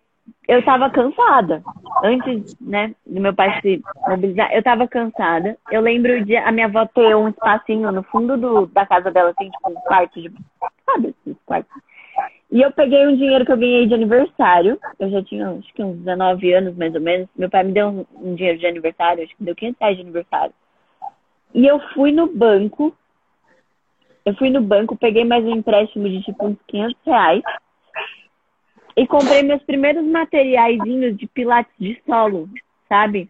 [0.47, 1.61] eu tava cansada.
[2.05, 5.57] Antes, né, do meu pai se mobilizar, eu tava cansada.
[5.69, 9.31] Eu lembro de a minha avó ter um espacinho no fundo do, da casa dela,
[9.31, 10.31] assim, tipo, um quarto de.
[10.85, 11.67] Sabe, esse quarto.
[12.51, 14.79] E eu peguei um dinheiro que eu ganhei de aniversário.
[14.97, 17.27] Eu já tinha, acho que uns 19 anos, mais ou menos.
[17.35, 20.01] Meu pai me deu um, um dinheiro de aniversário, acho que deu 500 reais de
[20.01, 20.53] aniversário.
[21.53, 22.95] E eu fui no banco.
[24.25, 27.43] Eu fui no banco, peguei mais um empréstimo de tipo uns 500 reais
[28.95, 30.77] e comprei meus primeiros materiais
[31.15, 32.49] de pilates de solo,
[32.87, 33.29] sabe?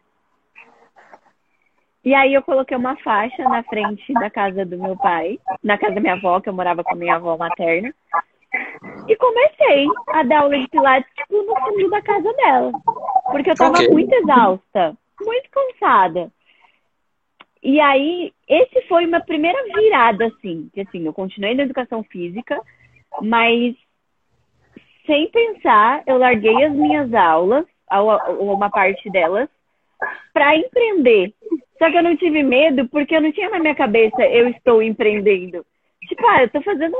[2.03, 5.93] E aí eu coloquei uma faixa na frente da casa do meu pai, na casa
[5.93, 7.93] da minha avó, que eu morava com a minha avó materna.
[9.09, 12.71] E comecei a dar aula de pilates, tipo, no fundo da casa dela.
[13.31, 13.89] Porque eu tava okay.
[13.89, 16.31] muito exausta, muito cansada.
[17.63, 20.69] E aí, esse foi uma primeira virada, assim.
[20.71, 22.61] Que assim, eu continuei na educação física,
[23.19, 23.75] mas
[25.07, 27.65] sem pensar, eu larguei as minhas aulas,
[28.39, 29.49] uma parte delas,
[30.31, 31.33] para empreender.
[31.79, 34.83] Só que eu não tive medo porque eu não tinha na minha cabeça eu estou
[34.83, 35.65] empreendendo.
[36.07, 36.95] Tipo, ah, eu tô fazendo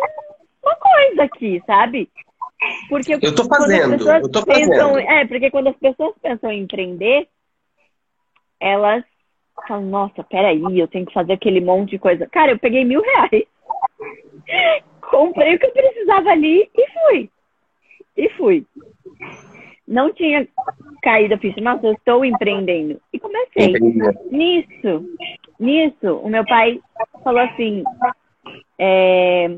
[0.64, 2.10] uma coisa aqui, sabe?
[2.90, 5.00] Porque eu tô fazendo, eu tô pensam, fazendo.
[5.00, 7.28] É, porque quando as pessoas pensam em empreender,
[8.60, 9.04] elas
[9.68, 12.28] falam, nossa, peraí, eu tenho que fazer aquele monte de coisa.
[12.28, 13.46] Cara, eu peguei mil reais,
[15.10, 17.30] comprei o que eu precisava ali e fui.
[18.18, 18.66] E fui.
[19.88, 20.48] Não tinha
[21.02, 23.02] caído a ficha, nossa, eu estou empreendendo.
[23.12, 23.74] E comecei.
[24.30, 25.16] Nisso,
[25.60, 26.80] nisso, o meu pai
[27.24, 27.84] falou assim,
[28.78, 29.50] é,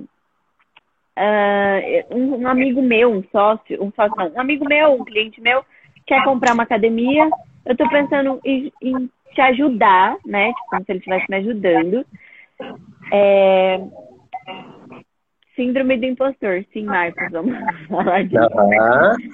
[1.18, 5.42] uh, um, um, amigo meu, um sócio, um sócio não, um amigo meu, um cliente
[5.42, 5.64] meu,
[6.06, 7.30] quer comprar uma academia,
[7.66, 10.48] eu estou pensando em, em, te ajudar, né?
[10.54, 12.06] Tipo, como se ele estivesse me ajudando.
[13.14, 13.80] É,
[15.56, 17.54] Síndrome do impostor, sim, Marcos, vamos
[17.88, 18.48] falar disso.
[18.54, 19.32] Uhum.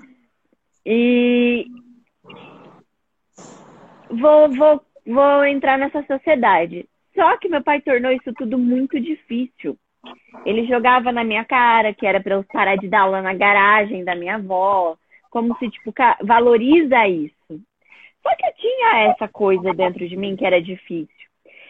[0.86, 1.68] E
[4.10, 6.88] vou, vou, vou entrar nessa sociedade.
[7.14, 9.78] Só que meu pai tornou isso tudo muito difícil.
[10.46, 14.04] Ele jogava na minha cara que era para eu parar de dar aula na garagem
[14.04, 14.96] da minha avó,
[15.30, 15.94] como se, tipo,
[16.24, 17.62] valoriza isso.
[18.24, 21.28] Só que eu tinha essa coisa dentro de mim que era difícil.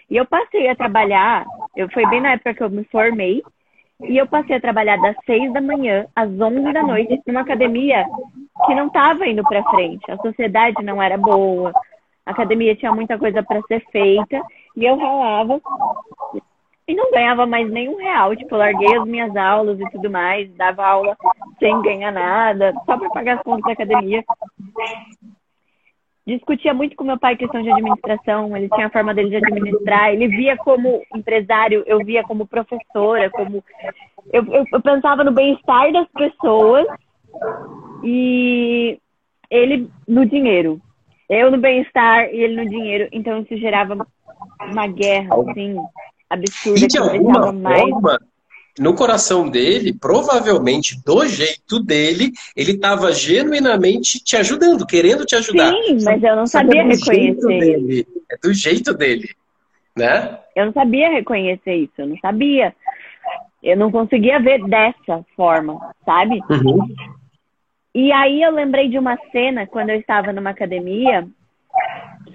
[0.10, 1.46] E eu passei a trabalhar,
[1.76, 3.44] eu foi bem na época que eu me formei,
[4.04, 8.06] e eu passei a trabalhar das seis da manhã às onze da noite numa academia
[8.66, 10.10] que não estava indo para frente.
[10.10, 11.74] A sociedade não era boa,
[12.26, 14.42] a academia tinha muita coisa para ser feita,
[14.76, 15.60] e eu ralava
[16.88, 18.36] e não ganhava mais nenhum real.
[18.36, 21.18] Tipo, eu larguei as minhas aulas e tudo mais, dava aula
[21.60, 24.24] sem ganhar nada, só para pagar as contas da academia.
[26.26, 30.10] Discutia muito com meu pai questão de administração, ele tinha a forma dele de administrar,
[30.10, 33.64] ele via como empresário, eu via como professora, como.
[34.34, 36.86] Eu, eu, eu pensava no bem-estar das pessoas
[38.04, 39.00] e
[39.50, 40.82] ele no dinheiro.
[41.30, 43.08] Eu no bem-estar e ele no dinheiro.
[43.12, 44.06] Então isso gerava
[44.70, 45.78] uma guerra, assim,
[46.30, 46.86] absurda.
[46.86, 48.20] E de alguma forma,
[48.80, 55.72] no coração dele, provavelmente do jeito dele, ele estava genuinamente te ajudando, querendo te ajudar.
[55.72, 57.48] Sim, mas eu não sabia é reconhecer.
[57.48, 59.30] Dele, é do jeito dele,
[59.96, 60.40] né?
[60.56, 62.76] Eu não sabia reconhecer isso, eu não sabia.
[63.64, 66.40] Eu não conseguia ver dessa forma, sabe?
[66.50, 66.88] Uhum.
[67.94, 71.28] E aí eu lembrei de uma cena quando eu estava numa academia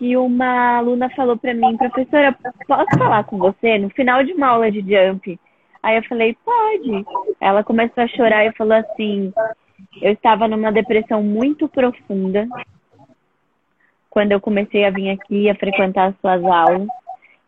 [0.02, 2.36] que uma aluna falou para mim, professora,
[2.66, 5.38] posso falar com você no final de uma aula de jump?
[5.80, 7.04] Aí eu falei, pode.
[7.40, 9.32] Ela começou a chorar e falou assim:
[10.02, 12.48] eu estava numa depressão muito profunda
[14.10, 16.88] quando eu comecei a vir aqui a frequentar as suas aulas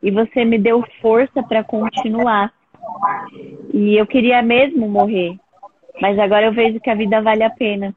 [0.01, 2.53] e você me deu força para continuar.
[3.73, 5.37] E eu queria mesmo morrer,
[6.01, 7.93] mas agora eu vejo que a vida vale a pena.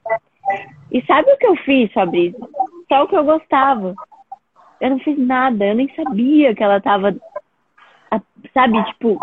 [0.91, 2.39] E sabe o que eu fiz, Fabrício?
[2.89, 3.93] Só o que eu gostava.
[4.79, 7.15] Eu não fiz nada, eu nem sabia que ela tava,
[8.53, 9.19] sabe, tipo,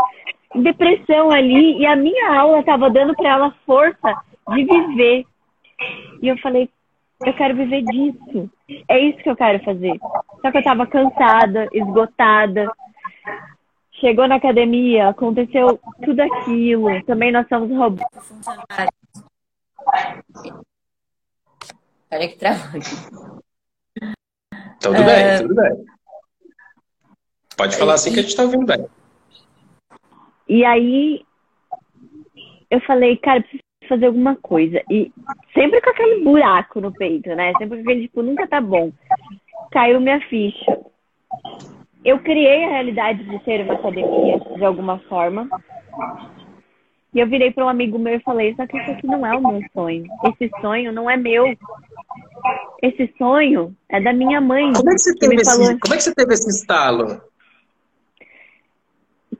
[0.54, 1.78] em depressão ali.
[1.78, 4.14] E a minha aula tava dando para ela força
[4.48, 5.26] de viver.
[6.22, 6.68] E eu falei,
[7.24, 8.50] eu quero viver disso.
[8.88, 9.98] É isso que eu quero fazer.
[10.42, 12.70] Só que eu tava cansada, esgotada.
[13.92, 17.02] Chegou na academia, aconteceu tudo aquilo.
[17.04, 18.04] Também nós somos robôs.
[22.10, 23.43] Peraí que aqui.
[24.92, 25.38] Tudo é...
[25.38, 25.84] bem, tudo bem.
[27.56, 28.86] Pode falar assim que a gente tá ouvindo bem.
[30.48, 31.24] E aí
[32.70, 34.82] eu falei, cara, preciso fazer alguma coisa.
[34.90, 35.12] E
[35.52, 37.52] sempre com aquele buraco no peito, né?
[37.58, 38.92] Sempre com aquele, tipo, nunca tá bom.
[39.70, 40.80] Caiu minha ficha.
[42.04, 45.48] Eu criei a realidade de ser uma academia, de alguma forma.
[47.14, 49.36] E eu virei para um amigo meu e falei, só que isso aqui não é
[49.36, 50.04] o meu sonho.
[50.24, 51.56] Esse sonho não é meu.
[52.82, 54.72] Esse sonho é da minha mãe.
[54.72, 55.78] Como é que você teve, esse, falou...
[55.80, 57.20] como é que você teve esse estalo?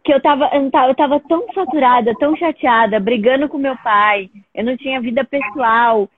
[0.04, 4.30] Que eu tava, eu tava tão saturada, tão chateada, brigando com meu pai.
[4.54, 6.08] Eu não tinha vida pessoal.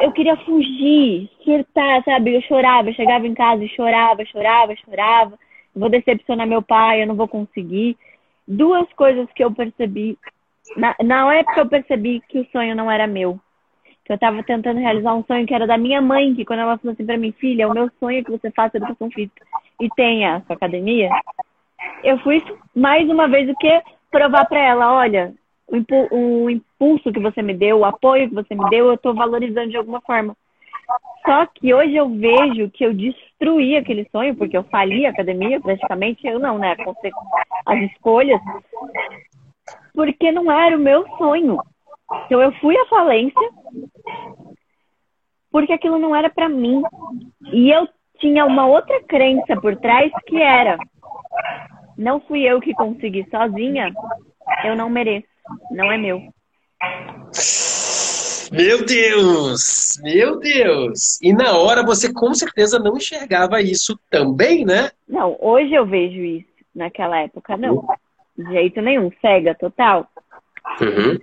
[0.00, 2.34] Eu queria fugir, surtar, sabe?
[2.34, 5.38] Eu chorava, eu chegava em casa e chorava, chorava, chorava.
[5.74, 7.96] vou decepcionar meu pai, eu não vou conseguir.
[8.46, 10.18] Duas coisas que eu percebi.
[10.76, 13.38] Na, na época eu percebi que o sonho não era meu
[14.10, 16.76] que eu estava tentando realizar um sonho que era da minha mãe, que quando ela
[16.76, 19.46] falou assim para mim, filha, o meu sonho é que você faça educação física
[19.80, 21.08] e tenha a sua academia,
[22.02, 22.42] eu fui
[22.74, 25.32] mais uma vez o que provar para ela, olha,
[26.10, 29.70] o, impulso que você me deu, o apoio que você me deu, eu estou valorizando
[29.70, 30.36] de alguma forma.
[31.24, 35.60] Só que hoje eu vejo que eu destruí aquele sonho, porque eu fali a academia,
[35.60, 36.74] praticamente, eu não, né?
[37.64, 38.40] As escolhas,
[39.94, 41.58] porque não era o meu sonho.
[42.26, 43.48] Então eu fui à falência
[45.50, 46.82] porque aquilo não era para mim.
[47.52, 50.78] E eu tinha uma outra crença por trás que era:
[51.96, 53.92] não fui eu que consegui sozinha,
[54.64, 55.26] eu não mereço,
[55.70, 56.20] não é meu.
[58.52, 59.96] Meu Deus!
[60.02, 61.20] Meu Deus!
[61.22, 64.90] E na hora você com certeza não enxergava isso também, né?
[65.08, 66.50] Não, hoje eu vejo isso.
[66.74, 67.86] Naquela época, não.
[68.44, 69.10] De jeito nenhum.
[69.20, 70.08] Cega, total.
[70.80, 71.18] Uhum.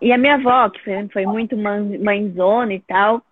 [0.00, 3.22] E a minha avó, que foi, foi muito mãezona e tal,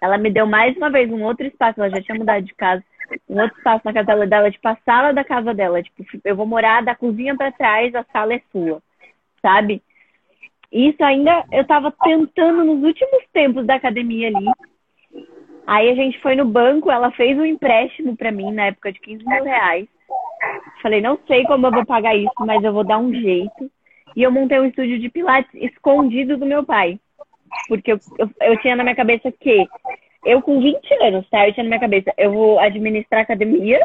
[0.00, 1.80] ela me deu mais uma vez um outro espaço.
[1.80, 2.82] Ela já tinha mudado de casa.
[3.28, 5.82] Um outro espaço na casa dela, tipo, a sala da casa dela.
[5.82, 8.82] Tipo, eu vou morar da cozinha para trás, a sala é sua.
[9.42, 9.82] Sabe?
[10.70, 14.46] Isso ainda eu tava tentando nos últimos tempos da academia ali.
[15.66, 19.00] Aí a gente foi no banco, ela fez um empréstimo para mim na época de
[19.00, 19.88] 15 mil reais.
[20.82, 23.70] Falei, não sei como eu vou pagar isso, mas eu vou dar um jeito.
[24.16, 26.98] E eu montei um estúdio de pilates escondido do meu pai.
[27.68, 29.66] Porque eu, eu, eu tinha na minha cabeça que
[30.24, 31.46] eu com 20 anos, tá?
[31.46, 33.80] Eu tinha na minha cabeça, eu vou administrar academia,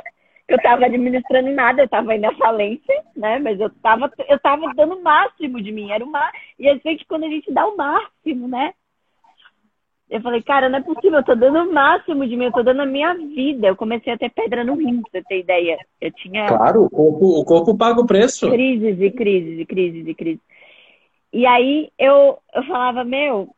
[0.47, 3.39] eu tava administrando nada, eu tava indo à falência, né?
[3.39, 6.12] Mas eu tava, eu tava dando o máximo de mim, era o.
[6.60, 8.74] E a gente, quando a gente dá o máximo, né?
[10.10, 12.62] Eu falei, cara, não é possível, eu tô dando o máximo de mim, eu tô
[12.62, 13.68] dando a minha vida.
[13.68, 15.78] Eu comecei a ter pedra no rim, pra você ter ideia.
[15.99, 16.45] Eu tinha.
[16.47, 18.49] Claro, o corpo, o corpo paga o preço.
[18.49, 20.41] Crises e crises e crises e crises.
[21.34, 23.49] E aí eu, eu falava, meu,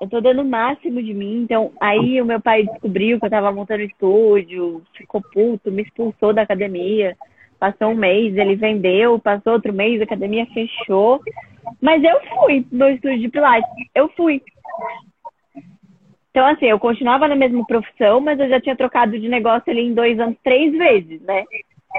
[0.00, 1.42] eu tô dando o máximo de mim.
[1.42, 6.32] Então, aí o meu pai descobriu que eu tava montando estúdio, ficou puto, me expulsou
[6.32, 7.16] da academia.
[7.58, 11.20] Passou um mês, ele vendeu, passou outro mês, a academia fechou.
[11.80, 13.68] Mas eu fui meu estúdio de Pilates.
[13.94, 14.42] Eu fui.
[16.36, 19.80] Então, assim, eu continuava na mesma profissão, mas eu já tinha trocado de negócio ali
[19.80, 21.44] em dois anos, três vezes, né?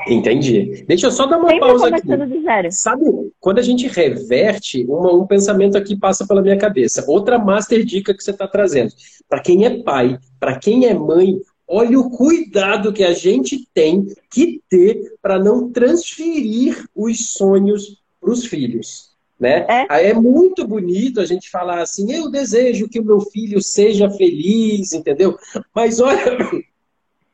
[0.08, 0.86] Entendi.
[0.88, 2.16] Deixa eu só dar uma Sempre pausa aqui.
[2.16, 2.68] do zero.
[2.72, 3.04] Sabe,
[3.40, 7.04] quando a gente reverte, uma- um pensamento aqui passa pela minha cabeça.
[7.08, 8.92] Outra master dica que você está trazendo.
[9.28, 14.06] Para quem é pai, para quem é mãe, olha o cuidado que a gente tem
[14.32, 19.17] que ter para não transferir os sonhos para os filhos.
[19.40, 19.66] Né?
[19.70, 20.10] É.
[20.10, 24.94] é muito bonito a gente falar assim, eu desejo que o meu filho seja feliz,
[24.94, 25.38] entendeu?
[25.76, 26.18] Mas olha,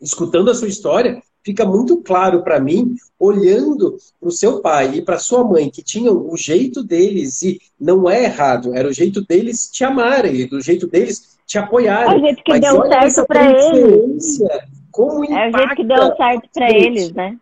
[0.02, 5.02] escutando a sua história, fica muito claro para mim, olhando para o seu pai e
[5.02, 9.22] para sua mãe, que tinham o jeito deles, e não é errado, era o jeito
[9.26, 12.18] deles te amarem, do jeito deles te É apoiarem.
[12.18, 14.42] o jeito que Mas deu certo pra eles.
[14.42, 16.76] É o jeito que deu certo gente.
[16.76, 17.38] eles, né?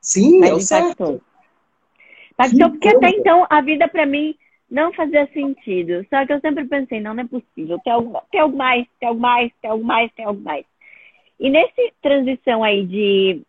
[0.00, 1.20] Sim, é o Mas certo.
[2.46, 2.66] Impactou.
[2.66, 4.34] Impactou Que porque até então a vida pra mim
[4.70, 6.06] não fazia sentido.
[6.08, 7.78] Só que eu sempre pensei, não, não é possível.
[7.82, 10.64] Tem algo, tem algo mais, tem algo mais, tem algo mais, tem algo mais.
[11.38, 13.42] E nesse transição aí de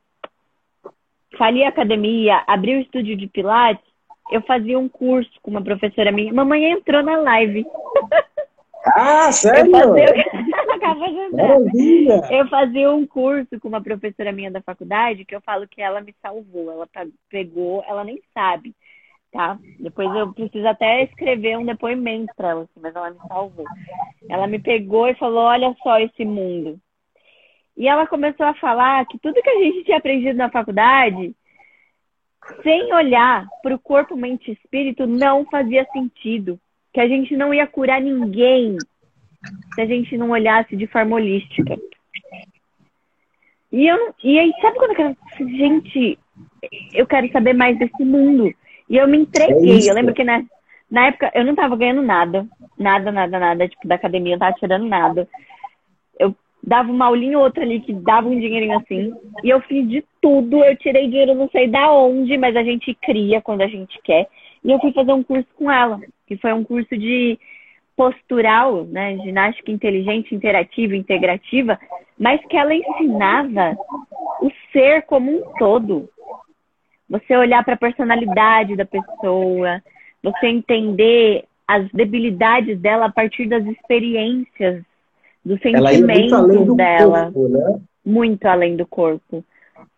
[1.37, 3.83] falir a academia, abrir o estúdio de Pilates,
[4.31, 6.33] eu fazia um curso com uma professora minha.
[6.33, 7.65] Mamãe entrou na live.
[8.95, 9.71] Ah, Eu sério?
[9.71, 10.05] fazia...
[10.81, 11.47] Acabou de entrar.
[11.59, 12.21] Maravilha!
[12.31, 16.01] Eu fazia um curso com uma professora minha da faculdade que eu falo que ela
[16.01, 16.71] me salvou.
[16.71, 18.73] Ela pa- pegou, ela nem sabe,
[19.31, 19.59] tá?
[19.79, 23.65] Depois eu preciso até escrever um depoimento pra ela, assim, mas ela me salvou.
[24.27, 26.79] Ela me pegou e falou: Olha só esse mundo.
[27.77, 31.33] E ela começou a falar que tudo que a gente tinha aprendido na faculdade,
[32.63, 36.59] sem olhar para o corpo, mente e espírito, não fazia sentido.
[36.93, 38.77] Que a gente não ia curar ninguém
[39.73, 41.77] se a gente não olhasse de forma holística.
[43.71, 45.17] E, eu, e aí, sabe quando eu quero.
[45.39, 46.19] Gente,
[46.93, 48.53] eu quero saber mais desse mundo.
[48.89, 49.77] E eu me É entreguei.
[49.77, 49.89] isso.
[49.89, 50.43] eu lembro que na,
[50.89, 52.45] na época eu não tava ganhando nada.
[52.77, 53.67] Nada, nada, nada.
[53.67, 55.27] Tipo, da academia eu não tava tirando nada.
[56.19, 59.13] Eu dava uma aulinha ou outra ali que dava um dinheirinho assim.
[59.43, 60.63] E eu fiz de tudo.
[60.65, 64.27] Eu tirei dinheiro, não sei da onde, mas a gente cria quando a gente quer.
[64.63, 67.39] E eu fui fazer um curso com ela, que foi um curso de
[67.95, 71.79] postural, né, ginástica inteligente, interativa, integrativa,
[72.17, 73.75] mas que ela ensinava
[74.41, 76.09] o ser como um todo.
[77.09, 79.81] Você olhar para a personalidade da pessoa,
[80.23, 84.83] você entender as debilidades dela a partir das experiências,
[85.43, 87.81] muito além sentimentos do dela, corpo, né?
[88.05, 89.43] muito além do corpo,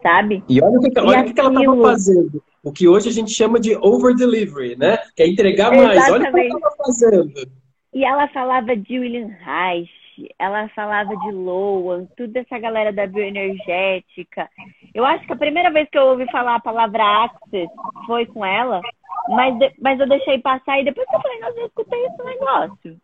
[0.02, 0.44] sabe?
[0.50, 2.44] E olha o que, olha o que ela estava aquilo- fazendo.
[2.64, 4.98] O que hoje a gente chama de over delivery, né?
[5.16, 6.10] Que é entregar mais.
[6.10, 6.56] Olha o que ela Exatamente.
[6.56, 7.62] estava fazendo.
[7.94, 9.91] E ela falava de William Reich,
[10.39, 14.50] ela falava de Lowan, tudo essa galera da bioenergética.
[14.94, 17.72] Eu acho que a primeira vez que eu ouvi falar a palavra Access
[18.06, 18.82] foi com ela,
[19.30, 22.98] mas, mas eu deixei passar e depois eu falei, nossa, eu escutei esse negócio.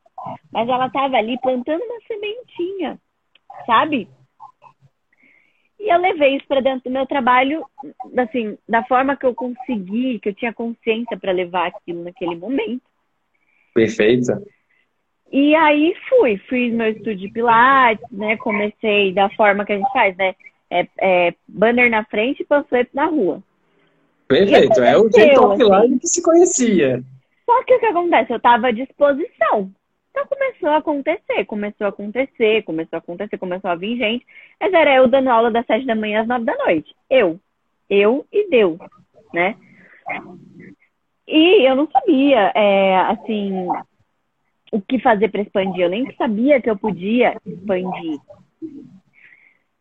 [0.51, 2.99] Mas ela tava ali plantando uma sementinha,
[3.65, 4.09] sabe?
[5.79, 7.65] E eu levei isso para dentro do meu trabalho,
[8.17, 12.83] assim, da forma que eu consegui, que eu tinha consciência para levar aquilo naquele momento.
[13.73, 14.43] Perfeita.
[15.31, 18.35] E aí fui, fiz meu estúdio de Pilates, né?
[18.37, 20.35] Comecei da forma que a gente faz, né?
[20.71, 23.41] É, é banner na frente e panfleto na rua.
[24.27, 24.79] Perfeito.
[24.81, 25.63] É o jeito assim.
[25.63, 27.03] offline que se conhecia.
[27.45, 28.31] Só que o que acontece?
[28.31, 29.71] Eu tava à disposição.
[30.11, 34.25] Então começou a acontecer, começou a acontecer, começou a acontecer, começou a vir gente.
[34.59, 36.93] Mas era eu dando aula das sete da manhã às nove da noite.
[37.09, 37.39] Eu.
[37.89, 38.77] Eu e Deus,
[39.33, 39.55] né?
[41.27, 43.67] E eu não sabia, é, assim,
[44.71, 45.83] o que fazer para expandir.
[45.83, 48.19] Eu nem sabia que eu podia expandir.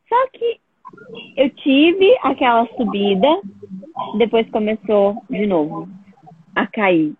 [0.08, 0.60] Só que
[1.36, 3.28] eu tive aquela subida,
[4.16, 5.88] depois começou de novo
[6.54, 7.14] a cair,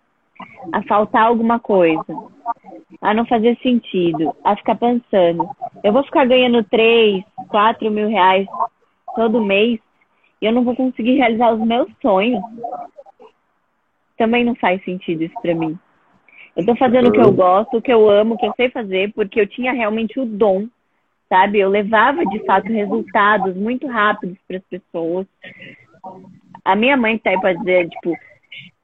[0.73, 2.03] a faltar alguma coisa,
[3.01, 5.47] a não fazer sentido, a ficar pensando.
[5.83, 8.47] Eu vou ficar ganhando 3, 4 mil reais
[9.15, 9.79] todo mês
[10.41, 12.43] e eu não vou conseguir realizar os meus sonhos.
[14.17, 15.77] Também não faz sentido isso pra mim.
[16.59, 18.69] Eu tô fazendo o que eu gosto, o que eu amo, o que eu sei
[18.69, 20.67] fazer, porque eu tinha realmente o dom
[21.29, 21.59] sabe?
[21.59, 25.27] Eu levava, de fato, resultados muito rápidos para as pessoas.
[26.65, 28.17] A minha mãe tá aí para dizer, tipo,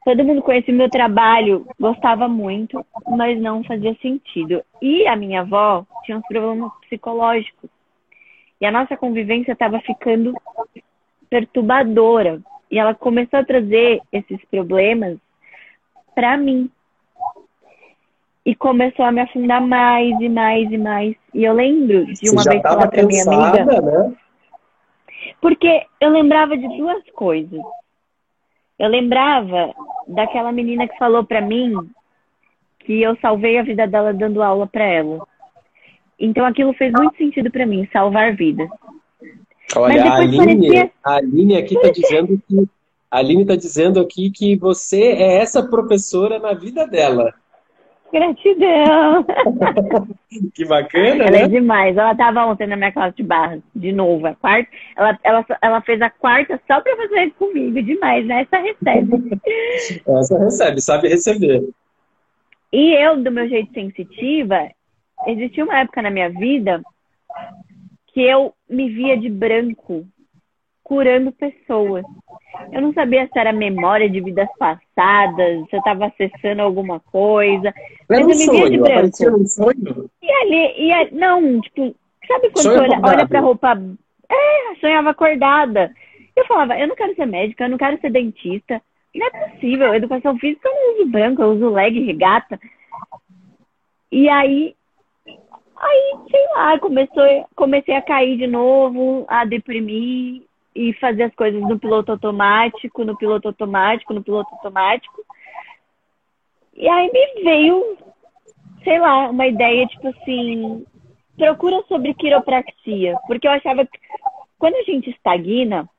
[0.06, 4.64] todo mundo conhecia o meu trabalho, gostava muito, mas não fazia sentido.
[4.80, 7.70] E a minha avó tinha uns problemas psicológicos.
[8.62, 10.34] E a nossa convivência estava ficando
[11.30, 12.40] perturbadora.
[12.70, 15.18] E ela começou a trazer esses problemas
[16.14, 16.70] para mim.
[18.46, 21.16] E começou a me afundar mais e mais e mais.
[21.34, 23.82] E eu lembro de uma Você vez falar pra minha amiga.
[23.82, 24.16] Né?
[25.42, 27.60] Porque eu lembrava de duas coisas.
[28.78, 29.74] Eu lembrava
[30.08, 31.74] daquela menina que falou para mim
[32.80, 35.26] que eu salvei a vida dela dando aula para ela.
[36.20, 38.70] Então aquilo fez muito sentido para mim, salvar vidas.
[39.76, 40.92] Olha, a Aline, parecia...
[41.04, 42.70] a Aline aqui está dizendo que
[43.10, 47.34] a Aline está dizendo aqui que você é essa professora na vida dela.
[48.16, 49.26] Gratidão!
[50.56, 51.42] que bacana, ela né?
[51.42, 51.98] é demais.
[51.98, 54.70] Ela estava ontem na minha classe de barra, de novo, a quarta.
[54.96, 57.84] Ela, ela, ela fez a quarta só para fazer comigo.
[57.84, 58.44] Demais, né?
[58.44, 59.42] Essa recebe.
[60.08, 61.62] Essa recebe, sabe receber.
[62.72, 64.70] E eu, do meu jeito sensitiva,
[65.28, 66.82] existia uma época na minha vida
[68.14, 70.08] que eu me via de branco
[70.82, 72.06] curando pessoas.
[72.72, 77.74] Eu não sabia se era memória de vidas passadas, se eu estava acessando alguma coisa.
[78.10, 79.42] Era mas um de branco.
[79.42, 80.10] Um sonho.
[80.22, 81.96] E ali, e ali, não, tipo,
[82.28, 83.82] sabe quando sonho você olha, olha pra roupa.
[84.30, 85.92] É, sonhava acordada.
[86.36, 88.82] Eu falava, eu não quero ser médica, eu não quero ser dentista.
[89.14, 89.94] Não é possível.
[89.94, 92.60] Educação física eu não uso branco, eu uso leg, regata.
[94.12, 94.76] E aí,
[95.78, 97.24] aí, sei lá, começou,
[97.56, 100.44] comecei a cair de novo, a deprimir
[100.76, 105.24] e fazer as coisas no piloto automático, no piloto automático, no piloto automático.
[106.76, 107.98] E aí me veio,
[108.84, 110.86] sei lá, uma ideia tipo assim,
[111.38, 113.98] procura sobre quiropraxia, porque eu achava que
[114.60, 115.90] quando a gente estagna,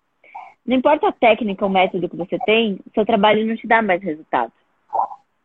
[0.67, 4.03] não importa a técnica ou método que você tem, seu trabalho não te dá mais
[4.03, 4.53] resultado.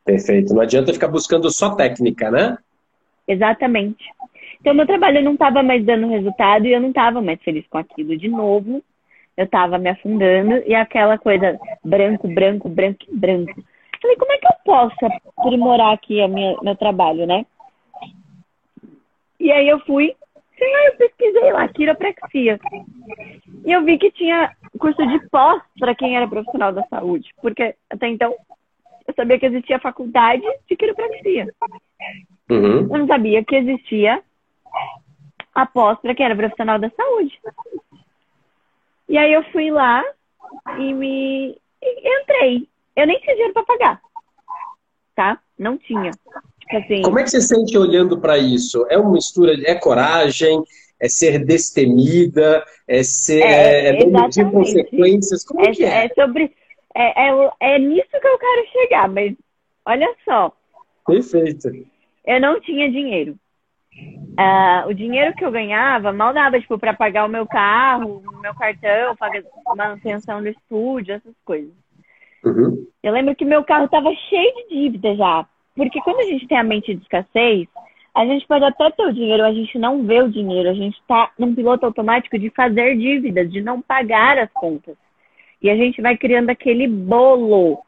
[0.04, 0.54] Perfeito.
[0.54, 2.58] Não adianta ficar buscando só técnica, né?
[3.28, 4.04] Exatamente.
[4.60, 7.78] Então, meu trabalho não estava mais dando resultado e eu não estava mais feliz com
[7.78, 8.18] aquilo.
[8.18, 8.84] De novo,
[9.38, 13.64] eu tava me afundando e aquela coisa branco, branco, branco branco.
[14.02, 15.06] Falei, como é que eu posso
[15.38, 17.46] aprimorar aqui minha, meu trabalho, né?
[19.40, 20.16] E aí eu fui,
[20.58, 22.60] sei lá, eu pesquisei lá, quiropraxia.
[23.66, 27.76] E eu vi que tinha curso de pós para quem era profissional da saúde, porque
[27.90, 28.36] até então
[29.08, 31.54] eu sabia que existia faculdade de quiropraxia.
[32.50, 32.82] Uhum.
[32.82, 34.22] Eu não sabia que existia
[35.54, 37.40] a pós para quem era profissional da saúde.
[39.12, 40.02] E aí eu fui lá
[40.80, 41.50] e me
[41.84, 42.66] e entrei.
[42.96, 44.02] Eu nem tinha dinheiro para pagar.
[45.14, 45.38] Tá?
[45.60, 46.12] Não tinha.
[46.12, 47.02] Tipo assim...
[47.02, 48.88] Como é que você sente olhando para isso?
[48.90, 50.64] É uma mistura, é coragem,
[50.98, 55.44] é ser destemida, é ser é, é medir consequências?
[55.44, 56.06] Como é, que é?
[56.06, 56.56] É sobre.
[56.96, 59.36] É, é, é nisso que eu quero chegar, mas
[59.86, 60.56] olha só.
[61.06, 61.70] Perfeito.
[62.26, 63.38] Eu não tinha dinheiro.
[63.98, 68.42] Uh, o dinheiro que eu ganhava mal dava, tipo, para pagar o meu carro, o
[68.42, 69.44] meu cartão, pagar
[69.76, 71.72] manutenção do estúdio, essas coisas.
[72.44, 72.88] Uhum.
[73.04, 75.46] Eu lembro que meu carro tava cheio de dívida já.
[75.76, 77.68] Porque quando a gente tem a mente de escassez,
[78.14, 81.02] a gente pode até ter o dinheiro, a gente não vê o dinheiro, a gente
[81.08, 84.96] tá num piloto automático de fazer dívidas, de não pagar as contas.
[85.62, 87.80] E a gente vai criando aquele bolo,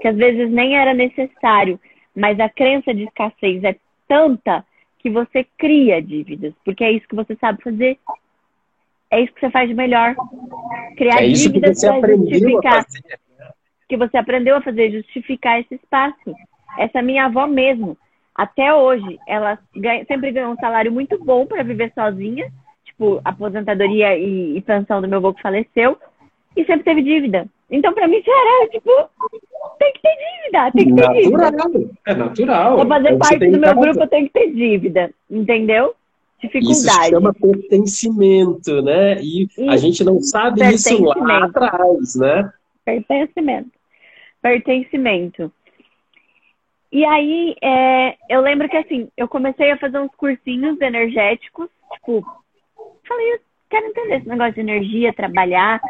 [0.00, 1.78] que às vezes nem era necessário,
[2.14, 3.76] mas a crença de escassez é
[4.08, 4.64] tanta
[5.06, 7.96] que você cria dívidas, porque é isso que você sabe fazer.
[9.08, 10.16] É isso que você faz de melhor.
[10.96, 12.84] Criar é dívidas para justificar.
[13.88, 16.34] Que você aprendeu a fazer, justificar esse espaço.
[16.76, 17.96] Essa minha avó mesmo,
[18.34, 22.52] até hoje, ela ganha, sempre ganhou um salário muito bom para viver sozinha,
[22.84, 25.96] tipo, aposentadoria e, e pensão do meu avô que faleceu,
[26.56, 27.46] e sempre teve dívida.
[27.70, 28.90] Então, para mim, era tipo,
[29.78, 31.94] tem que ter dívida, tem que ter natural, dívida.
[32.06, 32.76] É natural.
[32.76, 35.94] Pra fazer é parte do meu grupo, eu tenho que ter dívida, entendeu?
[36.42, 36.78] Dificuldade.
[36.78, 39.20] Isso chama pertencimento, né?
[39.22, 39.70] E isso.
[39.70, 42.52] a gente não sabe isso lá atrás, né?
[42.84, 43.70] Pertencimento.
[44.42, 45.52] Pertencimento.
[46.92, 52.24] E aí, é, eu lembro que assim, eu comecei a fazer uns cursinhos energéticos, tipo,
[53.06, 55.80] falei, quero entender esse negócio de energia, trabalhar.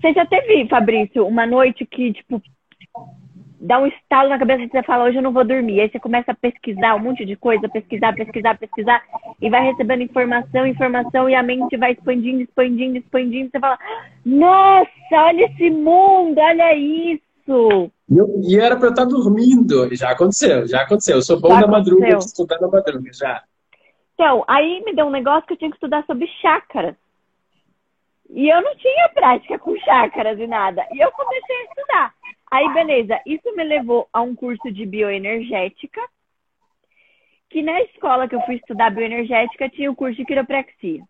[0.00, 2.42] Você já teve, Fabrício, uma noite que, tipo,
[3.64, 5.80] dá um estalo na cabeça e você fala, hoje eu não vou dormir.
[5.80, 9.02] Aí você começa a pesquisar um monte de coisa, pesquisar, pesquisar, pesquisar,
[9.40, 13.50] e vai recebendo informação, informação, e a mente vai expandindo, expandindo, expandindo.
[13.50, 13.78] Você fala,
[14.24, 17.90] nossa, olha esse mundo, olha isso.
[18.42, 19.94] E, era para eu estar dormindo.
[19.94, 21.16] Já aconteceu, já aconteceu.
[21.16, 21.98] Eu sou bom já na aconteceu.
[21.98, 23.42] madruga, estudar na madruga, já.
[24.14, 26.94] Então, aí me deu um negócio que eu tinha que estudar sobre chácaras.
[28.30, 30.86] E eu não tinha prática com chácaras e nada.
[30.92, 32.14] E eu comecei a estudar.
[32.54, 36.00] Aí, beleza, isso me levou a um curso de bioenergética,
[37.50, 41.02] que na escola que eu fui estudar bioenergética tinha o curso de quiropraxia.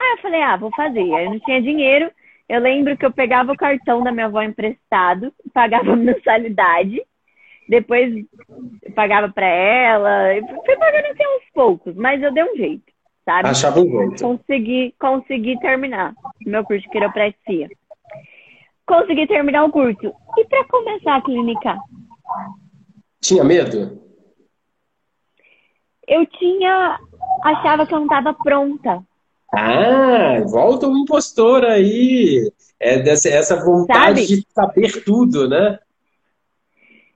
[0.00, 1.14] Aí eu falei, ah, vou fazer.
[1.14, 2.10] Aí eu não tinha dinheiro.
[2.48, 7.02] Eu lembro que eu pegava o cartão da minha avó emprestado, pagava mensalidade,
[7.68, 8.14] depois
[8.94, 10.28] pagava para ela,
[10.64, 12.90] fui pagando assim aos poucos, mas eu dei um jeito,
[13.26, 13.46] sabe?
[13.46, 14.22] Achava um jeito.
[14.22, 16.14] Consegui, consegui terminar
[16.46, 17.68] meu curso de quiropraxia.
[18.86, 20.12] Consegui terminar o curso.
[20.38, 21.78] E para começar a clínica?
[23.20, 24.00] Tinha medo?
[26.06, 26.98] Eu tinha.
[27.44, 29.02] Achava que eu não estava pronta.
[29.54, 32.50] Ah, volta o impostor aí.
[32.80, 34.26] É dessa, essa vontade Sabe?
[34.26, 35.78] de saber tudo, né?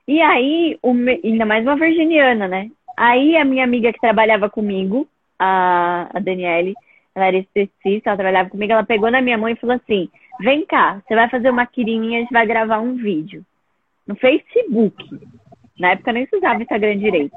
[0.07, 0.79] E aí,
[1.23, 2.69] ainda mais uma virginiana, né?
[2.95, 5.05] Aí a minha amiga que trabalhava comigo,
[5.37, 6.73] a, a Daniele,
[7.13, 10.09] ela era esteticista, ela trabalhava comigo, ela pegou na minha mão e falou assim:
[10.39, 13.45] vem cá, você vai fazer uma quirininha, a gente vai gravar um vídeo.
[14.05, 14.95] No Facebook.
[15.79, 17.35] Na época nem se usava Instagram direito.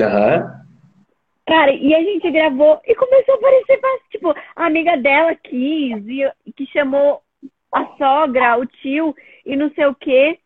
[0.00, 0.62] Aham.
[1.46, 3.80] Cara, e a gente gravou e começou a aparecer,
[4.10, 7.20] tipo, a amiga dela quis, e, que chamou
[7.72, 9.14] a sogra, o tio
[9.44, 10.38] e não sei o quê.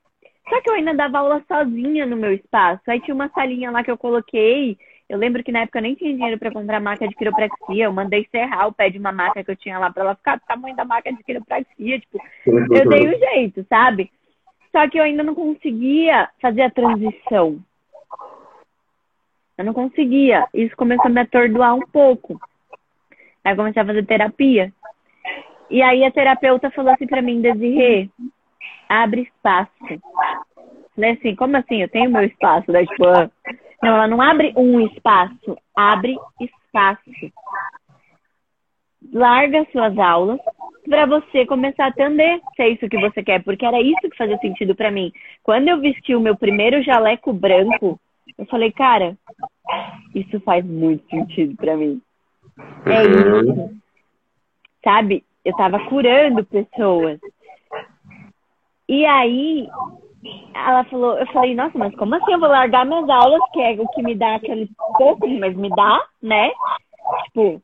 [0.49, 2.83] Só que eu ainda dava aula sozinha no meu espaço.
[2.87, 4.79] Aí tinha uma salinha lá que eu coloquei.
[5.09, 7.85] Eu lembro que na época eu nem tinha dinheiro para comprar maca de quiropraxia.
[7.85, 10.37] Eu mandei serrar o pé de uma maca que eu tinha lá para ela ficar
[10.37, 12.01] do tamanho da maca de quiropraxia.
[12.01, 14.11] Tipo, eu dei o um jeito, sabe?
[14.73, 17.59] Só que eu ainda não conseguia fazer a transição.
[19.57, 20.47] Eu não conseguia.
[20.53, 22.41] Isso começou a me atordoar um pouco.
[23.45, 24.73] Aí eu comecei a fazer terapia.
[25.71, 28.09] E aí a terapeuta falou assim para mim, Desirê,
[28.89, 29.71] abre espaço.
[30.95, 31.83] Falei assim, como assim?
[31.83, 33.05] Eu tenho meu espaço da tipo.
[33.83, 37.11] Não, ela não abre um espaço, abre espaço.
[39.13, 40.41] Larga suas aulas
[40.89, 44.17] para você começar a atender, se é isso que você quer, porque era isso que
[44.17, 45.13] fazia sentido para mim.
[45.43, 47.99] Quando eu vesti o meu primeiro jaleco branco,
[48.39, 49.17] eu falei, cara,
[50.15, 52.01] isso faz muito sentido para mim.
[52.87, 53.81] É isso.
[54.83, 55.25] Sabe?
[55.45, 57.19] Eu tava curando pessoas.
[58.89, 59.69] E aí,
[60.55, 63.73] ela falou, eu falei, nossa, mas como assim eu vou largar minhas aulas, que é
[63.73, 66.51] o que me dá aquele pouco, mas me dá, né?
[67.25, 67.63] Tipo,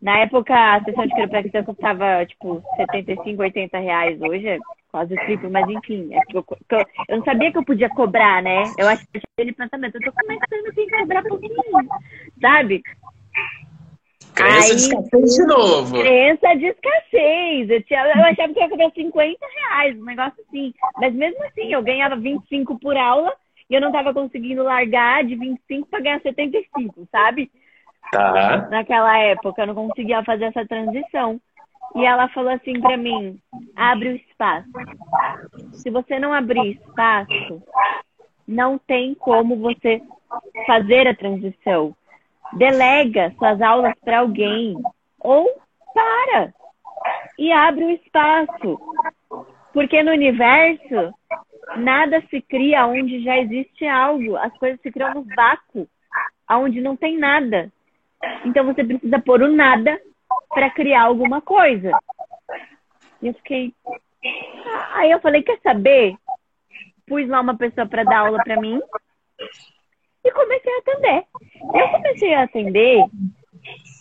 [0.00, 4.20] na época a sessão de quiropraxia custava, tipo, 75, 80 reais.
[4.20, 4.58] Hoje é
[4.90, 6.08] quase o triplo, mas enfim.
[6.12, 6.44] É eu,
[7.08, 8.62] eu, não sabia que eu podia cobrar, né?
[8.78, 9.06] Eu achei
[9.36, 11.88] aquele pensamento, eu tô começando a cobrar pouquinho,
[12.40, 12.82] sabe?
[14.40, 16.00] Crença Aí, de escassez de novo.
[16.00, 17.70] Crença de escassez.
[17.70, 20.74] Eu, tinha, eu achava que ia cobrar 50 reais, um negócio assim.
[20.96, 23.32] Mas mesmo assim, eu ganhava 25 por aula
[23.68, 27.50] e eu não tava conseguindo largar de 25 para ganhar 75, sabe?
[28.10, 28.68] Tá.
[28.70, 31.40] Naquela época, eu não conseguia fazer essa transição.
[31.94, 33.38] E ela falou assim para mim:
[33.76, 34.68] abre o espaço.
[35.72, 37.62] Se você não abrir espaço,
[38.46, 40.00] não tem como você
[40.66, 41.94] fazer a transição.
[42.52, 44.74] Delega suas aulas para alguém
[45.18, 45.48] ou
[45.94, 46.52] para
[47.38, 48.78] e abre o espaço.
[49.72, 51.14] Porque no universo
[51.76, 54.36] nada se cria onde já existe algo.
[54.36, 55.88] As coisas se criam no vácuo,
[56.50, 57.72] onde não tem nada.
[58.44, 60.00] Então você precisa pôr o nada
[60.48, 61.92] para criar alguma coisa.
[63.22, 63.72] E eu fiquei.
[64.94, 66.14] Aí eu falei, quer saber?
[67.06, 68.80] Pus lá uma pessoa para dar aula para mim
[70.24, 71.24] e comecei a atender.
[71.74, 73.04] Eu comecei a atender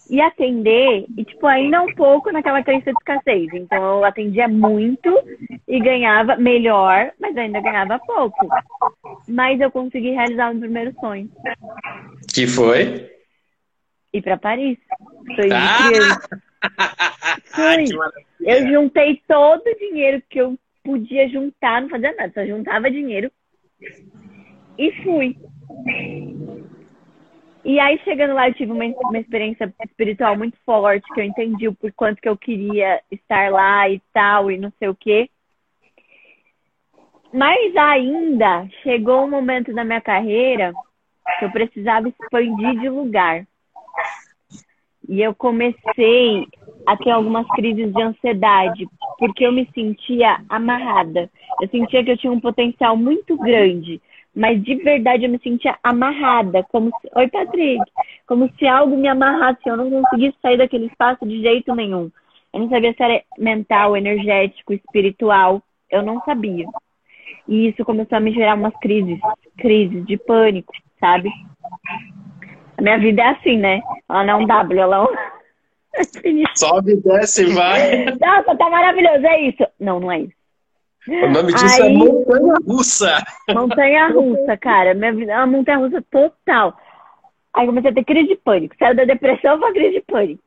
[0.10, 3.54] e atender, e tipo, ainda um pouco naquela crença de escassez.
[3.54, 5.10] Então eu atendia muito
[5.68, 8.48] e ganhava melhor, mas ainda ganhava pouco.
[9.28, 11.30] Mas eu consegui realizar o meu primeiro sonho.
[12.34, 13.08] Que foi?
[14.12, 14.80] Ir para Paris.
[15.36, 16.20] Foi ah!
[17.46, 17.86] Foi.
[18.42, 23.32] eu juntei todo o dinheiro que eu podia juntar, não fazia nada, só juntava dinheiro
[24.78, 25.38] e fui.
[27.64, 31.68] E aí, chegando lá, eu tive uma, uma experiência espiritual muito forte, que eu entendi
[31.68, 35.30] o por quanto que eu queria estar lá e tal, e não sei o quê.
[37.34, 40.74] Mas ainda chegou um momento na minha carreira
[41.38, 43.46] que eu precisava expandir de lugar.
[45.08, 46.48] E eu comecei
[46.88, 51.30] a ter algumas crises de ansiedade, porque eu me sentia amarrada.
[51.62, 54.02] Eu sentia que eu tinha um potencial muito grande,
[54.36, 57.10] mas de verdade eu me sentia amarrada, como se...
[57.16, 57.84] Oi, Patrick,
[58.28, 62.12] como se algo me amarrasse, eu não conseguisse sair daquele espaço de jeito nenhum.
[62.54, 66.66] Eu não sabia se era mental, energético, espiritual, eu não sabia.
[67.48, 69.20] E isso começou a me gerar umas crises,
[69.58, 71.30] crises de pânico, sabe?
[72.78, 73.82] A minha vida é assim, né?
[74.08, 75.30] Ela não é um W, ela é um.
[76.56, 78.06] Sobe, desce, vai.
[78.06, 79.68] Nossa, tá maravilhoso, é isso.
[79.80, 80.39] Não, não é isso.
[81.24, 83.24] O nome disso é Aí- é montanha russa.
[83.54, 84.94] Montanha russa, cara.
[84.94, 86.78] Minha vida é uma montanha russa total.
[87.54, 88.76] Aí comecei a ter crise de pânico.
[88.78, 90.44] Saiu da depressão pra crise de pânico.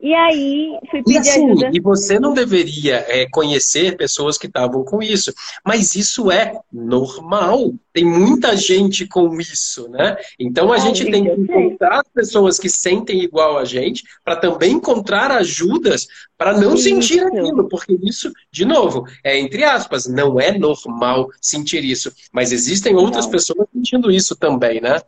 [0.00, 1.70] E aí fui E pedir assim, ajuda.
[1.72, 5.32] e você não deveria é, conhecer pessoas que estavam com isso,
[5.64, 7.72] mas isso é normal.
[7.92, 10.16] Tem muita gente com isso, né?
[10.38, 14.36] Então a Ah, gente tem que encontrar as pessoas que sentem igual a gente, para
[14.36, 16.76] também encontrar ajudas para não Isso.
[16.76, 22.52] sentir aquilo, porque isso, de novo, é entre aspas, não é normal sentir isso, mas
[22.52, 23.30] existem outras Não.
[23.30, 25.00] pessoas sentindo isso também, né?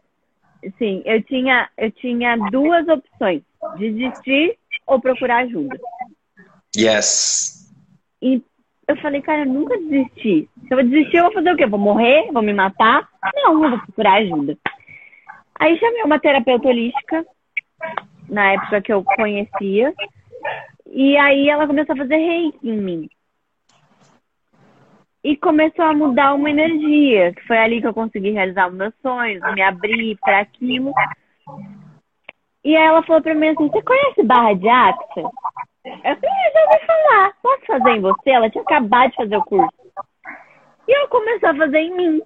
[0.78, 3.42] Sim, eu tinha, eu tinha duas opções:
[3.78, 4.58] desistir
[4.88, 5.78] ou procurar ajuda.
[6.76, 7.70] Yes.
[8.20, 8.42] E
[8.88, 10.48] eu falei, cara, eu nunca desisti.
[10.66, 11.66] Se eu desistir, eu vou fazer o quê?
[11.66, 12.32] Vou morrer?
[12.32, 13.06] Vou me matar?
[13.34, 14.56] Não, eu vou procurar ajuda.
[15.60, 17.26] Aí chamei uma terapeuta holística,
[18.28, 19.92] na época que eu conhecia,
[20.86, 23.10] e aí ela começou a fazer reiki em mim.
[25.22, 28.94] E começou a mudar uma energia, que foi ali que eu consegui realizar os meus
[29.02, 30.92] sonhos, me abrir para aquilo.
[32.64, 34.98] E aí ela falou pra mim assim, você conhece Barra de Axa?
[35.16, 35.30] Eu
[36.02, 37.32] falei, "Ah, já ouvi falar.
[37.42, 38.30] Posso fazer em você?
[38.30, 39.72] Ela tinha acabado de fazer o curso.
[40.86, 42.22] E eu comecei a fazer em mim.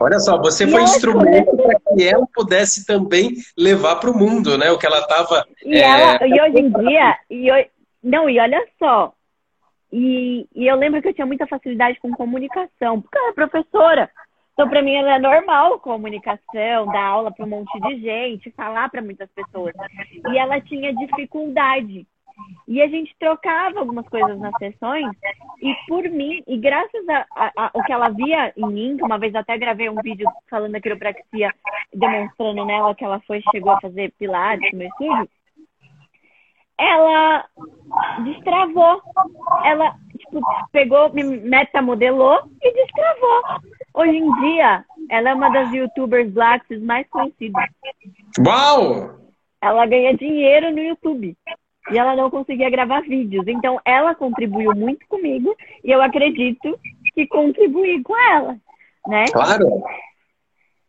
[0.00, 4.58] Olha só, você E foi instrumento para que ela pudesse também levar para o mundo,
[4.58, 4.70] né?
[4.70, 5.46] O que ela estava.
[5.64, 7.66] E, ela, e hoje em dia, e ho-
[8.02, 9.12] não, e olha só.
[9.92, 14.10] E, e eu lembro que eu tinha muita facilidade com comunicação, porque eu era professora.
[14.54, 19.02] Então, para mim, era normal comunicação, dar aula para um monte de gente, falar para
[19.02, 19.74] muitas pessoas.
[20.30, 22.06] E ela tinha dificuldade.
[22.66, 25.06] E a gente trocava algumas coisas nas sessões,
[25.62, 29.04] e por mim, e graças a, a- a- o que ela via em mim, que
[29.04, 31.52] uma vez até gravei um vídeo falando da quiropraxia,
[31.92, 35.28] demonstrando nela que ela foi, chegou a fazer pilates no meu estúdio,
[36.76, 37.44] ela
[38.24, 39.00] destravou.
[39.64, 40.40] Ela, tipo,
[40.72, 43.42] pegou, me metamodelou e destravou.
[43.94, 47.64] Hoje em dia, ela é uma das youtubers blacks mais conhecidas.
[48.44, 49.20] Uau!
[49.62, 51.36] Ela ganha dinheiro no YouTube.
[51.90, 53.46] E ela não conseguia gravar vídeos.
[53.46, 56.78] Então, ela contribuiu muito comigo e eu acredito
[57.14, 58.56] que contribuí com ela,
[59.06, 59.26] né?
[59.32, 59.84] Claro!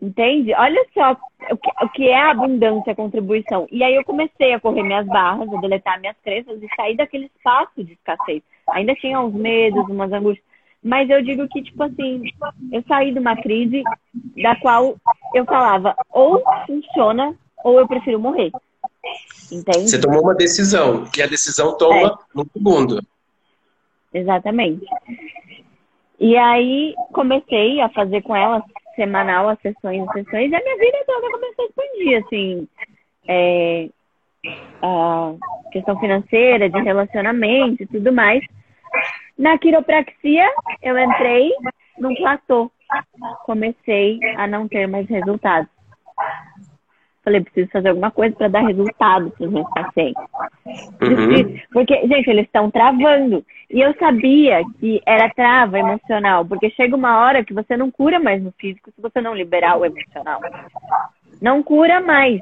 [0.01, 0.53] Entende?
[0.53, 1.12] Olha só
[1.51, 3.68] o que, o que é a abundância, a contribuição.
[3.72, 7.26] E aí eu comecei a correr minhas barras, a deletar minhas crenças e sair daquele
[7.26, 8.41] espaço de escassez.
[8.70, 10.55] Ainda tinha uns medos, umas angústias.
[10.86, 12.21] Mas eu digo que, tipo assim,
[12.71, 13.81] eu saí de uma crise
[14.39, 14.95] da qual
[15.33, 18.51] eu falava, ou funciona, ou eu prefiro morrer.
[19.51, 19.89] Entende?
[19.89, 23.01] Você tomou uma decisão, e a decisão toma no segundo.
[24.13, 24.86] Exatamente.
[26.19, 28.63] E aí comecei a fazer com ela
[28.95, 32.67] semanal as sessões, as sessões, e a minha vida toda começou a expandir, assim,
[33.27, 33.89] é,
[34.83, 35.33] a
[35.71, 38.45] questão financeira, de relacionamento e tudo mais.
[39.38, 40.47] Na quiropraxia,
[40.81, 41.51] eu entrei
[41.99, 42.71] num platô.
[43.45, 45.69] Comecei a não ter mais resultados.
[47.23, 50.23] Falei, preciso fazer alguma coisa para dar resultado para os meus pacientes.
[51.01, 51.59] Uhum.
[51.73, 53.43] Porque, gente, eles estão travando.
[53.67, 58.19] E eu sabia que era trava emocional, porque chega uma hora que você não cura
[58.19, 60.39] mais no físico se você não liberar o emocional.
[61.41, 62.41] Não cura mais.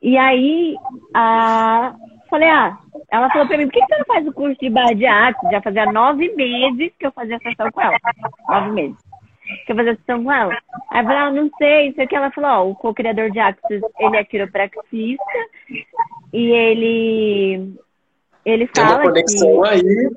[0.00, 0.74] E aí,
[1.12, 1.94] a...
[2.34, 2.76] falei, ah,
[3.12, 5.50] ela falou pra mim, por que você não faz o curso de barra de arte?
[5.52, 7.96] Já fazia nove meses que eu fazia sessão com ela.
[8.48, 8.96] Nove meses.
[9.64, 10.52] Que eu fazia sessão com ela.
[10.90, 12.16] Aí eu falei, ah, não sei, não sei o que.
[12.16, 15.24] Ela falou, ó, o co-criador de Axis, ele é quiropraxista
[16.32, 17.74] e ele
[18.44, 20.10] ele Tem uma fala conexão que aí.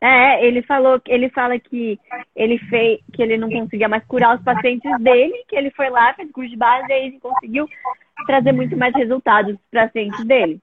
[0.00, 1.98] é, ele falou que ele fala que
[2.36, 6.12] ele fez que ele não conseguia mais curar os pacientes dele, que ele foi lá,
[6.14, 7.66] fez curso de base e aí ele conseguiu
[8.26, 10.60] trazer muito mais resultados para os pacientes dele.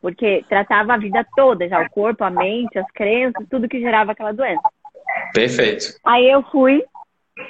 [0.00, 4.12] Porque tratava a vida toda, já o corpo, a mente, as crenças, tudo que gerava
[4.12, 4.62] aquela doença.
[5.34, 5.98] Perfeito.
[6.04, 6.82] Aí eu fui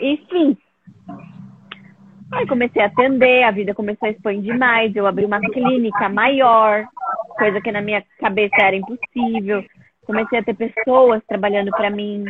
[0.00, 0.56] e fiz.
[2.32, 6.86] Aí comecei a atender, a vida começou a expandir mais, eu abri uma clínica maior,
[7.36, 9.64] coisa que na minha cabeça era impossível.
[10.06, 12.24] Comecei a ter pessoas trabalhando para mim,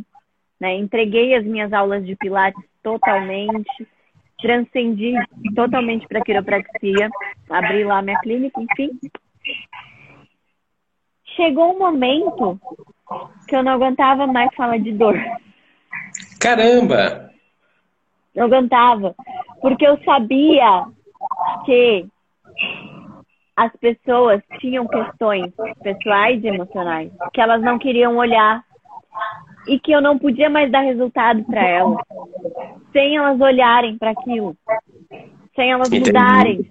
[0.58, 0.74] né?
[0.74, 3.86] Entreguei as minhas aulas de pilates totalmente,
[4.40, 5.14] transcendi
[5.54, 7.10] totalmente para quiropraxia,
[7.50, 8.90] abri lá minha clínica, enfim.
[11.40, 12.60] Chegou um momento
[13.48, 15.18] que eu não aguentava mais falar de dor.
[16.38, 17.30] Caramba!
[18.36, 19.14] Não aguentava.
[19.62, 20.84] Porque eu sabia
[21.64, 22.06] que
[23.56, 25.50] as pessoas tinham questões
[25.82, 28.62] pessoais e emocionais que elas não queriam olhar.
[29.66, 31.98] e que eu não podia mais dar resultado para elas
[32.92, 34.56] sem elas olharem para aquilo,
[35.54, 36.06] sem elas Entendi.
[36.06, 36.70] mudarem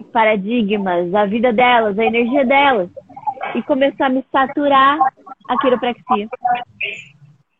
[0.00, 2.90] os paradigmas, a vida delas, a energia delas.
[3.54, 4.98] E começou a me saturar
[5.48, 6.28] a quiropraxia.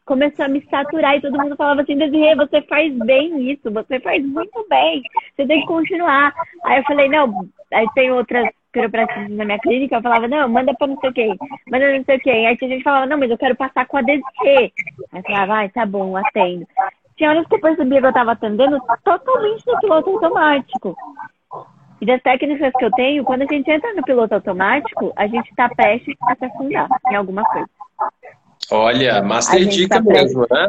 [0.05, 4.01] Começou a me saturar e todo mundo falava assim, Desirê, você faz bem isso, você
[4.01, 5.01] faz muito bem,
[5.35, 6.35] você tem que continuar.
[6.65, 10.75] Aí eu falei, não, aí tem outras quiropraxistas na minha clínica, eu falava, não, manda
[10.75, 11.37] pra não sei quem,
[11.71, 12.47] manda não sei quem.
[12.47, 14.73] Aí tinha gente falava, não, mas eu quero passar com a Desirê.
[15.13, 16.67] Aí eu falava, vai, tá bom, atendo.
[17.17, 20.97] Tinha horas que eu percebia que eu tava atendendo totalmente no piloto automático.
[22.03, 25.49] E das técnicas que eu tenho, quando a gente entra no piloto automático, a gente
[25.51, 27.71] está prestes a se afundar em alguma coisa.
[28.73, 30.67] Olha, master A gente dica tá mesmo, né?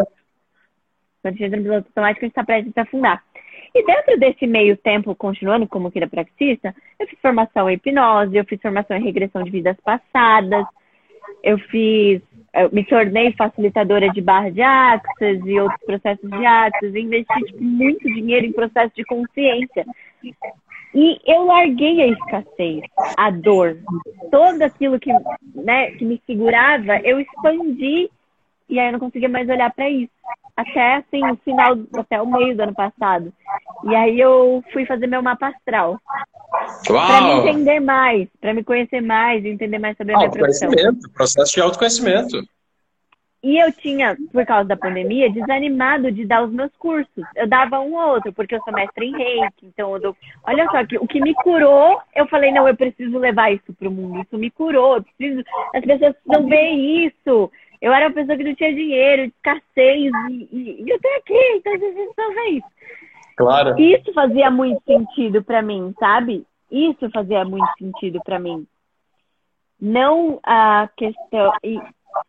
[1.24, 3.24] Quando a gente entra no piloto automático, a gente está prestes a se afundar.
[3.74, 8.62] E dentro desse meio tempo, continuando como quiropraxista, eu fiz formação em hipnose, eu fiz
[8.62, 10.68] formação em regressão de vidas passadas,
[11.44, 12.22] eu fiz,
[12.54, 17.64] eu me tornei facilitadora de barra de axis e outros processos de axis, investi tipo,
[17.64, 19.84] muito dinheiro em processo de consciência.
[20.96, 22.84] E eu larguei a escassez,
[23.18, 23.78] a dor,
[24.30, 25.12] todo aquilo que,
[25.56, 28.12] né, que me segurava, eu expandi
[28.70, 30.12] e aí eu não conseguia mais olhar para isso.
[30.56, 33.34] Até assim, o final, até o meio do ano passado.
[33.86, 36.00] E aí eu fui fazer meu mapa astral.
[36.88, 40.70] Para me entender mais, para me conhecer mais, entender mais sobre a minha profissão.
[41.14, 42.38] Processo de autoconhecimento.
[43.44, 47.26] E eu tinha, por causa da pandemia, desanimado de dar os meus cursos.
[47.36, 49.66] Eu dava um ou outro, porque eu sou mestre em reiki.
[49.66, 50.18] Então, eu dou...
[50.46, 53.90] olha só, que o que me curou, eu falei, não, eu preciso levar isso para
[53.90, 54.22] o mundo.
[54.22, 54.96] Isso me curou.
[54.96, 55.44] Eu preciso...
[55.76, 57.52] As pessoas precisam ver isso.
[57.82, 61.08] Eu era uma pessoa que não tinha dinheiro, de escassez, e, e, e eu tô
[61.18, 62.68] aqui, então vocês precisam ver isso.
[63.36, 63.78] Claro.
[63.78, 66.46] Isso fazia muito sentido para mim, sabe?
[66.72, 68.66] Isso fazia muito sentido para mim.
[69.82, 71.52] Não a questão.
[71.62, 71.82] e-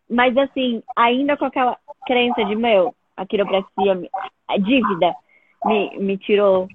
[0.09, 4.09] Mas assim, ainda com aquela crença de meu, a quiropraxia,
[4.47, 5.15] a dívida,
[5.65, 6.67] me, me tirou,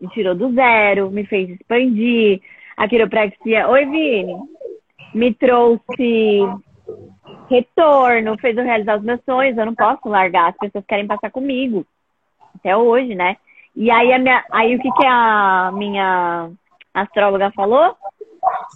[0.00, 2.40] me tirou do zero, me fez expandir.
[2.76, 4.36] A quiropraxia, oi Vini,
[5.14, 6.42] me trouxe
[7.48, 11.30] retorno, fez eu realizar os meus sonhos, eu não posso largar, as pessoas querem passar
[11.30, 11.86] comigo.
[12.54, 13.36] Até hoje, né?
[13.74, 16.50] E aí, a minha, aí o que, que a minha
[16.94, 17.96] astróloga falou?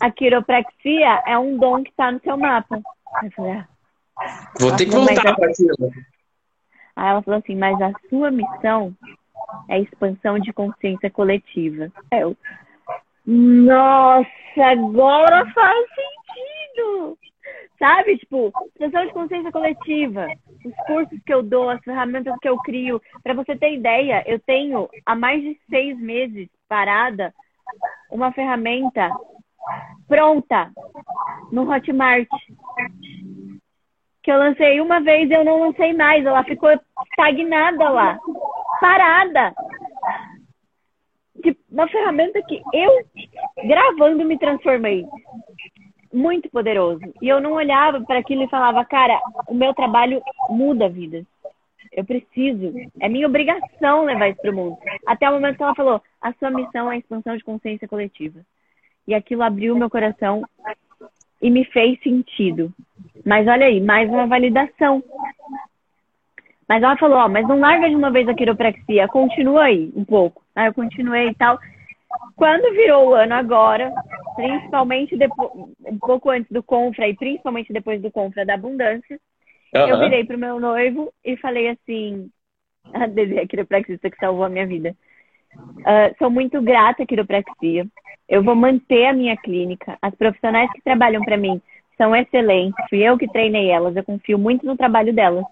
[0.01, 2.81] A quiropraxia é um dom que está no seu mapa.
[3.23, 3.70] Eu falei, ah.
[4.61, 5.75] Vou ter que voltar para aquilo.
[6.97, 8.95] Aí ela falou assim, mas a sua missão
[9.69, 11.91] é a expansão de consciência coletiva.
[12.13, 12.37] Eu,
[13.27, 17.19] nossa, agora faz sentido!
[17.79, 20.27] Sabe, tipo, expansão de consciência coletiva.
[20.65, 23.01] Os cursos que eu dou, as ferramentas que eu crio.
[23.23, 27.33] Pra você ter ideia, eu tenho há mais de seis meses parada
[28.11, 29.11] uma ferramenta
[30.07, 30.71] pronta
[31.51, 32.29] no Hotmart
[34.23, 36.25] que eu lancei uma vez e eu não lancei mais.
[36.25, 36.71] Ela ficou
[37.11, 38.19] estagnada lá,
[38.81, 39.55] parada.
[41.43, 43.05] Tipo, uma ferramenta que eu,
[43.67, 45.07] gravando, me transformei.
[46.13, 47.01] Muito poderoso.
[47.23, 49.19] E eu não olhava para aquilo e falava, cara,
[49.49, 51.25] o meu trabalho muda vidas.
[51.93, 52.73] Eu preciso.
[53.01, 54.77] É minha obrigação levar isso para o mundo.
[55.07, 58.41] Até o momento que ela falou, a sua missão é a expansão de consciência coletiva.
[59.07, 60.43] E aquilo abriu meu coração
[61.41, 62.73] e me fez sentido.
[63.25, 65.03] Mas olha aí, mais uma validação.
[66.69, 70.05] Mas ela falou, ó, mas não larga de uma vez a quiropraxia, continua aí um
[70.05, 70.43] pouco.
[70.55, 71.59] Aí eu continuei e tal.
[72.37, 73.93] Quando virou o ano agora,
[74.37, 75.51] principalmente depois,
[75.85, 79.19] um pouco antes do Confra e principalmente depois do Confra da Abundância,
[79.73, 79.99] eu Aham.
[79.99, 82.31] virei pro meu noivo e falei assim,
[82.93, 84.95] a Desi, a quiropraxista que salvou a minha vida.
[85.85, 87.87] Ah, sou muito grata à quiropraxia.
[88.29, 89.99] Eu vou manter a minha clínica.
[90.01, 91.61] As profissionais que trabalham para mim
[91.97, 92.85] são excelentes.
[92.89, 93.97] Fui eu que treinei elas.
[93.97, 95.45] Eu confio muito no trabalho delas.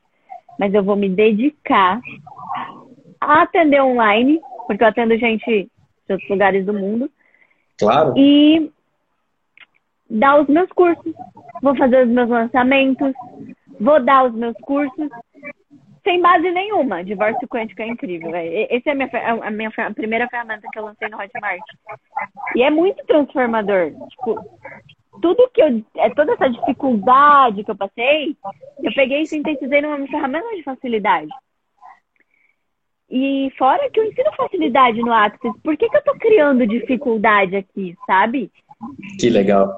[0.58, 2.00] Mas eu vou me dedicar
[3.20, 5.44] a atender online, porque eu atendo gente
[6.06, 7.10] de outros lugares do mundo,
[7.78, 8.14] Claro.
[8.16, 8.70] e
[10.08, 11.12] dar os meus cursos.
[11.62, 13.12] Vou fazer os meus lançamentos,
[13.78, 15.08] vou dar os meus cursos
[16.08, 17.04] sem base nenhuma.
[17.04, 18.34] Divórcio quântico é incrível.
[18.34, 19.10] Essa é a minha,
[19.42, 21.60] a minha a primeira ferramenta que eu lancei no Hotmart.
[22.56, 23.92] E é muito transformador.
[24.08, 24.40] Tipo,
[25.20, 25.84] tudo que eu.
[25.96, 28.34] é, Toda essa dificuldade que eu passei,
[28.82, 31.28] eu peguei e sintetizei numa ferramenta de facilidade.
[33.10, 37.56] E fora que eu ensino facilidade no Access, por que, que eu tô criando dificuldade
[37.56, 38.50] aqui, sabe?
[39.18, 39.74] Que legal.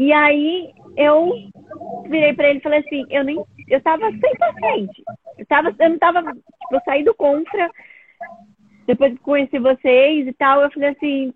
[0.00, 1.30] E aí eu
[2.08, 3.38] virei pra ele e falei assim, eu nem.
[3.68, 5.04] Eu tava sem paciente.
[5.36, 6.22] Eu, tava, eu não tava.
[6.22, 6.42] Tipo,
[6.72, 7.70] eu saí do Confra,
[8.86, 11.34] depois que conheci vocês e tal, eu falei assim,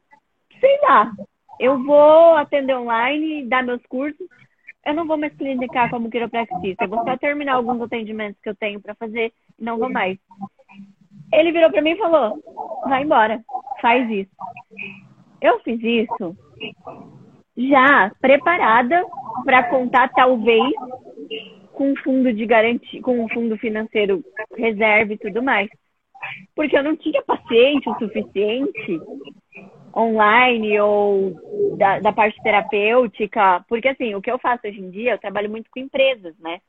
[0.58, 1.12] sei lá,
[1.60, 4.26] eu vou atender online, dar meus cursos,
[4.86, 6.84] eu não vou mais clinicar como quiropraxista.
[6.84, 10.18] Eu vou só terminar alguns atendimentos que eu tenho para fazer e não vou mais.
[11.34, 12.42] Ele virou para mim e falou:
[12.88, 13.44] vai embora,
[13.82, 14.30] faz isso.
[15.42, 16.34] Eu fiz isso
[17.56, 19.04] já preparada
[19.44, 20.72] para contar, talvez,
[21.72, 24.24] com um fundo de garantia, com um fundo financeiro
[24.56, 25.68] reserva e tudo mais.
[26.54, 29.00] Porque eu não tinha paciente o suficiente
[29.96, 33.64] online ou da, da parte terapêutica.
[33.68, 36.60] Porque, assim, o que eu faço hoje em dia, eu trabalho muito com empresas, né?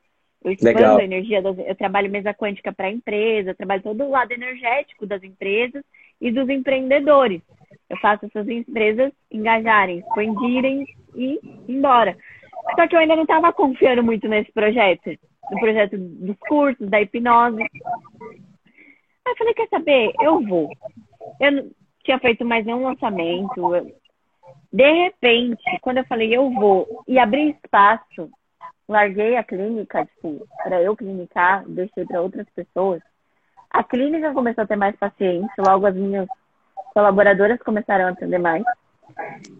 [0.44, 0.98] Eu expando Legal.
[0.98, 5.22] a energia, das, eu trabalho mesa quântica para empresa, trabalho todo o lado energético das
[5.22, 5.82] empresas
[6.20, 7.42] e dos empreendedores.
[7.88, 10.84] Eu faço essas empresas engajarem, expandirem
[11.14, 12.16] e ir embora.
[12.74, 15.16] Só que eu ainda não estava confiando muito nesse projeto,
[15.50, 17.62] no projeto dos cursos, da hipnose.
[17.62, 17.68] Aí
[19.28, 20.12] eu falei, quer saber?
[20.20, 20.68] Eu vou.
[21.40, 21.70] Eu não
[22.04, 23.70] tinha feito mais nenhum lançamento.
[24.72, 28.30] De repente, quando eu falei eu vou e abri espaço,
[28.88, 33.00] larguei a clínica, tipo, para eu clinicar, deixei para outras pessoas.
[33.70, 36.28] A clínica começou a ter mais pacientes, logo as minhas
[36.96, 38.64] colaboradoras começaram a atender mais.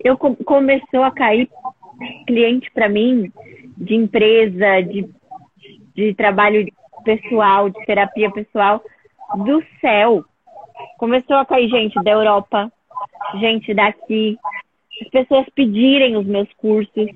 [0.03, 1.51] Eu começou a cair
[2.27, 3.31] cliente para mim
[3.77, 5.07] de empresa, de,
[5.95, 6.67] de trabalho
[7.05, 8.83] pessoal, de terapia pessoal
[9.45, 10.25] do céu.
[10.97, 12.73] Começou a cair gente da Europa,
[13.39, 14.39] gente daqui,
[15.03, 17.07] as pessoas pedirem os meus cursos.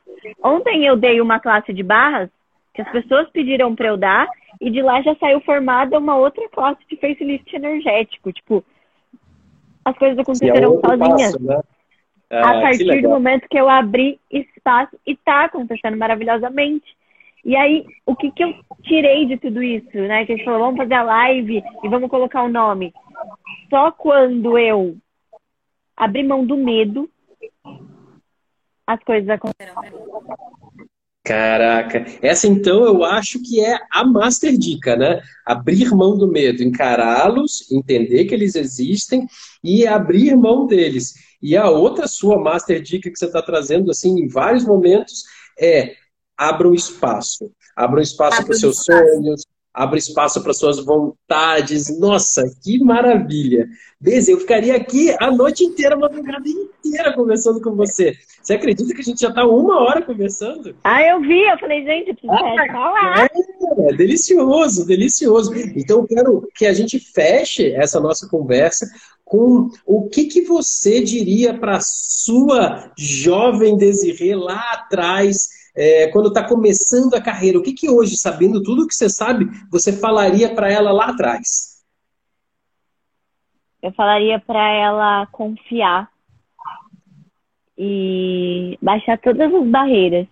[0.45, 2.29] Ontem eu dei uma classe de barras
[2.75, 4.29] que as pessoas pediram para eu dar
[4.61, 8.31] e de lá já saiu formada uma outra classe de facelift energético.
[8.35, 8.63] Tipo,
[9.85, 11.33] as coisas aconteceram é sozinhas.
[11.33, 11.61] Passo, né?
[12.31, 16.87] é, a partir do momento que eu abri espaço e está acontecendo maravilhosamente.
[17.45, 20.25] E aí, o que, que eu tirei de tudo isso, né?
[20.25, 22.93] Que a gente falou, vamos fazer a live e vamos colocar o nome.
[23.69, 24.97] Só quando eu
[25.97, 27.11] abri mão do medo,
[28.87, 29.75] as coisas aconteceram
[31.23, 35.21] Caraca, essa então eu acho que é a master dica, né?
[35.45, 39.27] Abrir mão do medo, encará-los, entender que eles existem
[39.63, 41.13] e abrir mão deles.
[41.43, 45.25] E a outra sua master dica que você está trazendo assim em vários momentos
[45.59, 45.95] é
[46.39, 51.99] abra um espaço, abra um espaço para os seus sonhos, abre espaço para suas vontades.
[51.99, 53.69] Nossa, que maravilha!
[54.01, 58.15] Beze, eu ficaria aqui a noite inteira, a madrugada inteira conversando com você.
[58.43, 60.75] Você acredita que a gente já está uma hora conversando?
[60.83, 63.27] Ah, eu vi, eu falei, gente, precisa ah, falar.
[63.27, 65.53] É, é, delicioso, delicioso.
[65.77, 68.91] Então, eu quero que a gente feche essa nossa conversa
[69.25, 76.47] com o que, que você diria para sua jovem Desirê lá atrás é, quando está
[76.47, 80.55] começando a carreira, o que, que hoje, sabendo tudo o que você sabe, você falaria
[80.55, 81.81] para ela lá atrás?
[83.83, 86.11] Eu falaria para ela confiar
[87.79, 90.27] e baixar todas as barreiras,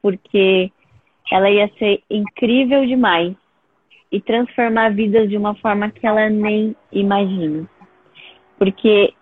[0.00, 0.72] porque
[1.30, 3.34] ela ia ser incrível demais
[4.10, 7.68] e transformar vidas de uma forma que ela nem imagina.
[8.56, 9.12] Porque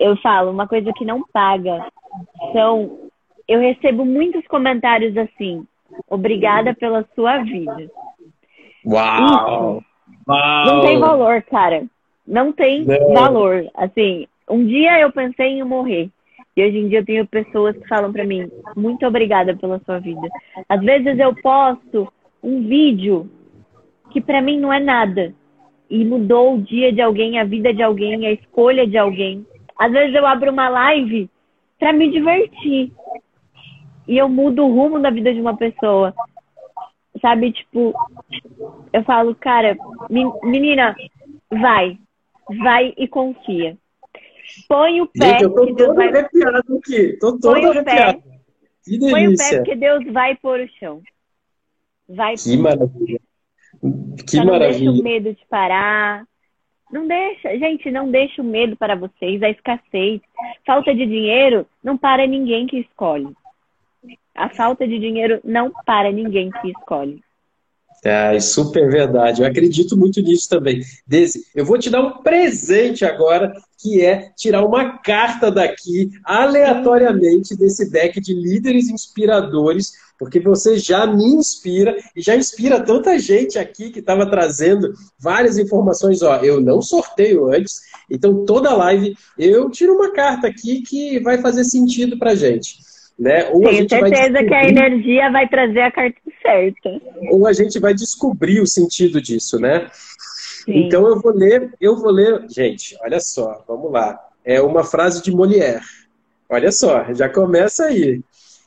[0.00, 1.86] eu falo, uma coisa que não paga
[2.52, 3.03] são
[3.48, 5.66] eu recebo muitos comentários assim:
[6.08, 7.90] obrigada pela sua vida.
[8.86, 9.82] Uau!
[10.28, 10.66] Uau.
[10.66, 11.84] Não tem valor, cara.
[12.26, 13.12] Não tem não.
[13.12, 13.66] valor.
[13.74, 16.10] Assim, um dia eu pensei em morrer.
[16.56, 19.98] E hoje em dia eu tenho pessoas que falam para mim: muito obrigada pela sua
[19.98, 20.28] vida.
[20.68, 23.28] Às vezes eu posto um vídeo
[24.10, 25.34] que para mim não é nada
[25.90, 29.44] e mudou o dia de alguém, a vida de alguém, a escolha de alguém.
[29.78, 31.28] Às vezes eu abro uma live
[31.78, 32.92] para me divertir
[34.06, 36.14] e eu mudo o rumo da vida de uma pessoa.
[37.20, 37.94] Sabe, tipo,
[38.92, 39.76] eu falo, cara,
[40.42, 40.94] menina,
[41.50, 41.98] vai.
[42.62, 43.76] Vai e confia.
[44.68, 45.30] Põe o pé.
[45.30, 46.08] Gente, eu tô Deus vai...
[46.08, 47.16] arrepiado aqui.
[47.18, 48.18] Tô todo Põe arrepiado.
[48.18, 48.34] O pé.
[48.84, 49.10] Que delícia.
[49.10, 51.02] Põe o pé porque Deus vai pôr o chão.
[52.08, 53.20] Vai que maravilha.
[54.28, 54.84] Que Só maravilha.
[54.84, 56.26] Não deixa o medo de parar.
[56.92, 60.20] Não deixa, gente, não deixa o medo para vocês, a escassez.
[60.64, 63.34] Falta de dinheiro não para ninguém que escolhe.
[64.34, 67.22] A falta de dinheiro não para ninguém que escolhe.
[68.04, 69.40] É, super verdade.
[69.40, 70.82] Eu acredito muito nisso também.
[71.06, 77.56] Desi, eu vou te dar um presente agora, que é tirar uma carta daqui, aleatoriamente,
[77.56, 83.58] desse deck de líderes inspiradores, porque você já me inspira e já inspira tanta gente
[83.58, 86.20] aqui que estava trazendo várias informações.
[86.20, 87.80] Ó, eu não sorteio antes,
[88.10, 92.84] então toda live eu tiro uma carta aqui que vai fazer sentido para gente.
[93.18, 93.48] Né?
[93.50, 97.00] Ou Tenho certeza que a energia vai trazer a carta certa.
[97.30, 99.88] Ou a gente vai descobrir o sentido disso, né?
[100.64, 100.86] Sim.
[100.86, 104.18] Então eu vou ler, eu vou ler, gente, olha só, vamos lá.
[104.44, 105.84] É uma frase de Molière.
[106.48, 108.20] Olha só, já começa aí.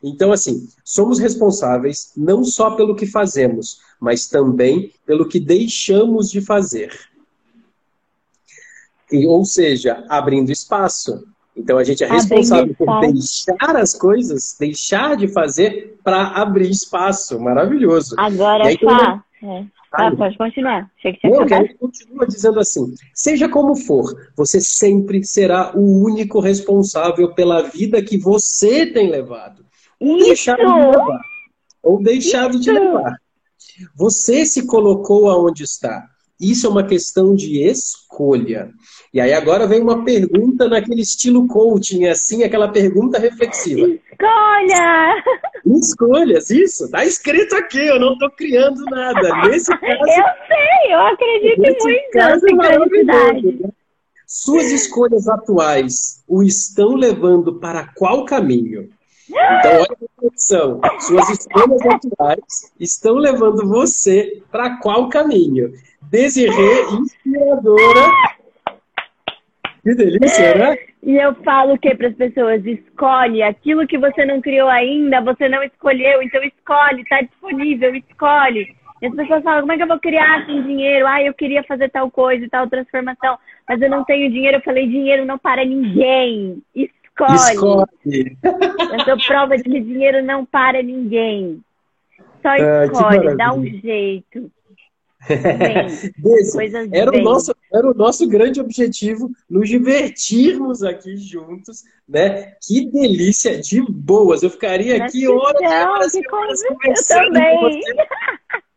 [0.03, 6.39] Então, assim, somos responsáveis não só pelo que fazemos, mas também pelo que deixamos de
[6.41, 6.91] fazer.
[9.11, 11.27] E, ou seja, abrindo espaço.
[11.57, 17.39] Então a gente é responsável por deixar as coisas, deixar de fazer para abrir espaço.
[17.39, 18.15] Maravilhoso.
[18.17, 19.65] Agora, aí, Fá, é.
[19.91, 20.89] ah, pode continuar.
[21.23, 26.39] Não, que a gente continua dizendo assim: seja como for, você sempre será o único
[26.39, 29.65] responsável pela vida que você tem levado.
[29.99, 31.21] Ou deixado de levar.
[31.81, 32.59] Ou deixado Isso.
[32.61, 33.17] de levar.
[33.95, 36.07] Você se colocou aonde está.
[36.39, 38.71] Isso é uma questão de escolha.
[39.11, 43.87] E aí agora vem uma pergunta naquele estilo coaching, assim, aquela pergunta reflexiva.
[43.87, 45.23] Escolha!
[45.65, 46.89] Escolhas, isso.
[46.91, 49.47] Tá escrito aqui, eu não estou criando nada.
[49.47, 53.71] Nesse caso, eu sei, eu acredito muito caso, é
[54.27, 58.89] Suas escolhas atuais o estão levando para qual caminho?
[59.29, 60.81] Então, olha a reflexão.
[60.99, 65.71] Suas escolhas atuais estão levando você para qual caminho?
[66.09, 68.11] Desirê, inspiradora.
[69.83, 70.77] Que delícia, né?
[71.03, 72.65] E eu falo o que para as pessoas?
[72.65, 78.75] Escolhe aquilo que você não criou ainda, você não escolheu, então escolhe, está disponível, escolhe.
[79.01, 81.05] E as pessoas falam, como é que eu vou criar sem dinheiro?
[81.07, 84.57] Ah, eu queria fazer tal coisa e tal transformação, mas eu não tenho dinheiro.
[84.57, 86.61] Eu falei, dinheiro não para ninguém.
[87.25, 87.87] Escolhe.
[88.03, 88.37] Escolhe.
[88.43, 91.61] Eu sou prova de que dinheiro não para ninguém.
[92.41, 94.51] Só ah, escolhe, dá um jeito.
[96.17, 96.57] Desse,
[96.93, 102.53] era, o nosso, era o nosso grande objetivo, nos divertirmos aqui juntos, né?
[102.65, 104.43] Que delícia de boas.
[104.43, 107.95] Eu ficaria aqui horas, horas, horas conversando com você.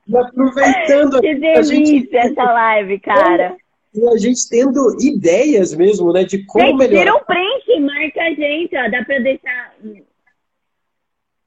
[0.08, 2.16] E aproveitando que delícia gente...
[2.16, 3.56] essa live, cara.
[3.92, 6.24] E a gente tendo ideias mesmo, né?
[6.24, 7.00] De como gente, melhorar.
[7.00, 8.88] Tira um print, marca a gente, ó.
[8.88, 9.74] Dá pra deixar.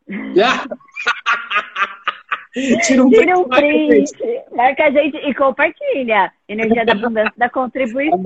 [2.85, 4.11] Tira um, Tira um print,
[4.55, 6.31] marca a gente e compartilha.
[6.47, 8.21] Energia da abundância da contribuição.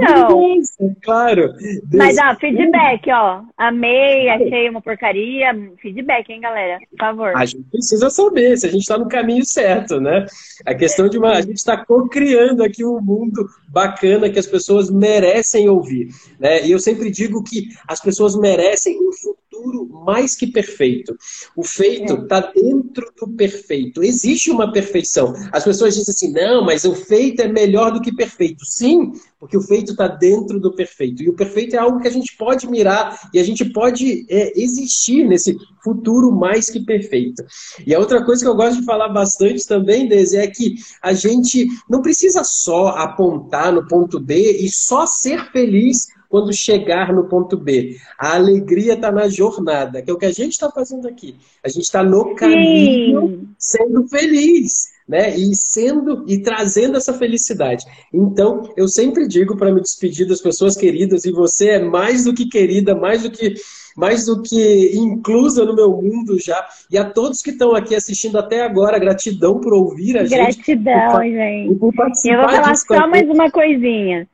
[1.01, 1.53] claro.
[1.93, 3.41] Mas, ó, feedback, ó.
[3.55, 5.55] Amei, achei uma porcaria.
[5.81, 6.79] Feedback, hein, galera?
[6.89, 7.37] Por favor.
[7.37, 10.25] A gente precisa saber se a gente está no caminho certo, né?
[10.65, 11.33] A questão de uma.
[11.33, 16.09] A gente está co-criando aqui um mundo bacana que as pessoas merecem ouvir.
[16.39, 16.65] Né?
[16.65, 21.17] E eu sempre digo que as pessoas merecem um futuro futuro mais que perfeito.
[21.55, 22.51] O feito está é.
[22.53, 24.03] dentro do perfeito.
[24.03, 25.33] Existe uma perfeição.
[25.51, 28.65] As pessoas dizem assim: não, mas o feito é melhor do que perfeito.
[28.65, 31.23] Sim, porque o feito está dentro do perfeito.
[31.23, 34.59] E o perfeito é algo que a gente pode mirar e a gente pode é,
[34.59, 37.43] existir nesse futuro mais que perfeito.
[37.85, 41.13] E a outra coisa que eu gosto de falar bastante também, Desi, é que a
[41.13, 47.25] gente não precisa só apontar no ponto B e só ser feliz quando chegar no
[47.25, 47.97] ponto B.
[48.17, 51.35] A alegria está na jornada, que é o que a gente está fazendo aqui.
[51.63, 53.49] A gente está no caminho Sim.
[53.57, 54.95] sendo feliz.
[55.07, 55.37] Né?
[55.37, 57.85] E sendo e trazendo essa felicidade.
[58.13, 62.33] Então, eu sempre digo para me despedir das pessoas queridas, e você é mais do
[62.33, 63.53] que querida, mais do que
[63.97, 66.67] mais do que inclusa no meu mundo já.
[66.91, 70.83] E a todos que estão aqui assistindo até agora, gratidão por ouvir a gratidão, gente.
[70.83, 71.75] Gratidão, gente.
[71.75, 74.27] Por participar eu vou falar só mais uma coisinha.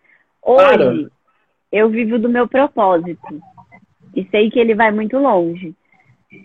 [0.45, 1.07] Hoje,
[1.73, 3.41] eu vivo do meu propósito.
[4.15, 5.75] E sei que ele vai muito longe.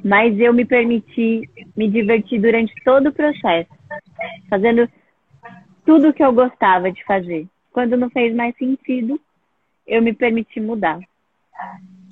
[0.03, 1.43] Mas eu me permiti
[1.77, 3.71] me divertir durante todo o processo,
[4.49, 4.89] fazendo
[5.85, 7.47] tudo o que eu gostava de fazer.
[7.71, 9.21] Quando não fez mais sentido,
[9.87, 10.99] eu me permiti mudar.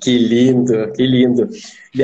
[0.01, 1.49] Que lindo, que lindo.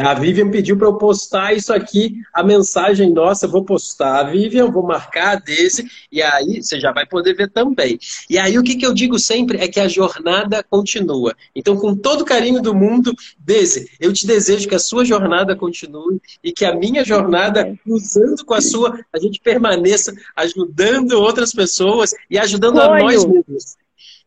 [0.01, 4.81] A Vivian pediu para eu postar isso aqui, a mensagem nossa, vou postar, Vivian, vou
[4.81, 7.99] marcar desse, e aí você já vai poder ver também.
[8.27, 11.35] E aí o que, que eu digo sempre é que a jornada continua.
[11.55, 15.55] Então, com todo o carinho do mundo, Dese, eu te desejo que a sua jornada
[15.55, 21.53] continue e que a minha jornada, cruzando com a sua, a gente permaneça ajudando outras
[21.53, 23.75] pessoas e ajudando a nós mesmos.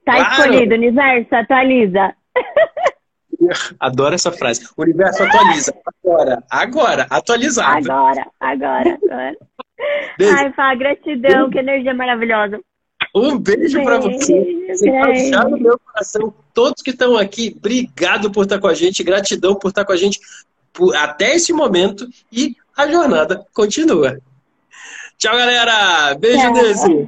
[0.04, 0.42] Tá claro.
[0.42, 2.14] escolhido, universo, atualiza.
[3.78, 4.68] Adoro essa frase.
[4.76, 5.74] O universo atualiza.
[6.02, 7.90] Agora, agora, atualizado.
[7.90, 9.36] Agora, agora, agora.
[10.18, 10.36] Beijo.
[10.36, 12.60] Ai, Fá, gratidão, que energia maravilhosa.
[13.14, 14.66] Um beijo, beijo para você.
[14.68, 16.34] Você está no meu coração.
[16.52, 19.96] Todos que estão aqui, obrigado por estar com a gente, gratidão por estar com a
[19.96, 20.20] gente
[20.72, 24.18] por, até esse momento e a jornada continua.
[25.16, 26.14] Tchau, galera.
[26.14, 27.06] Beijo, Desi.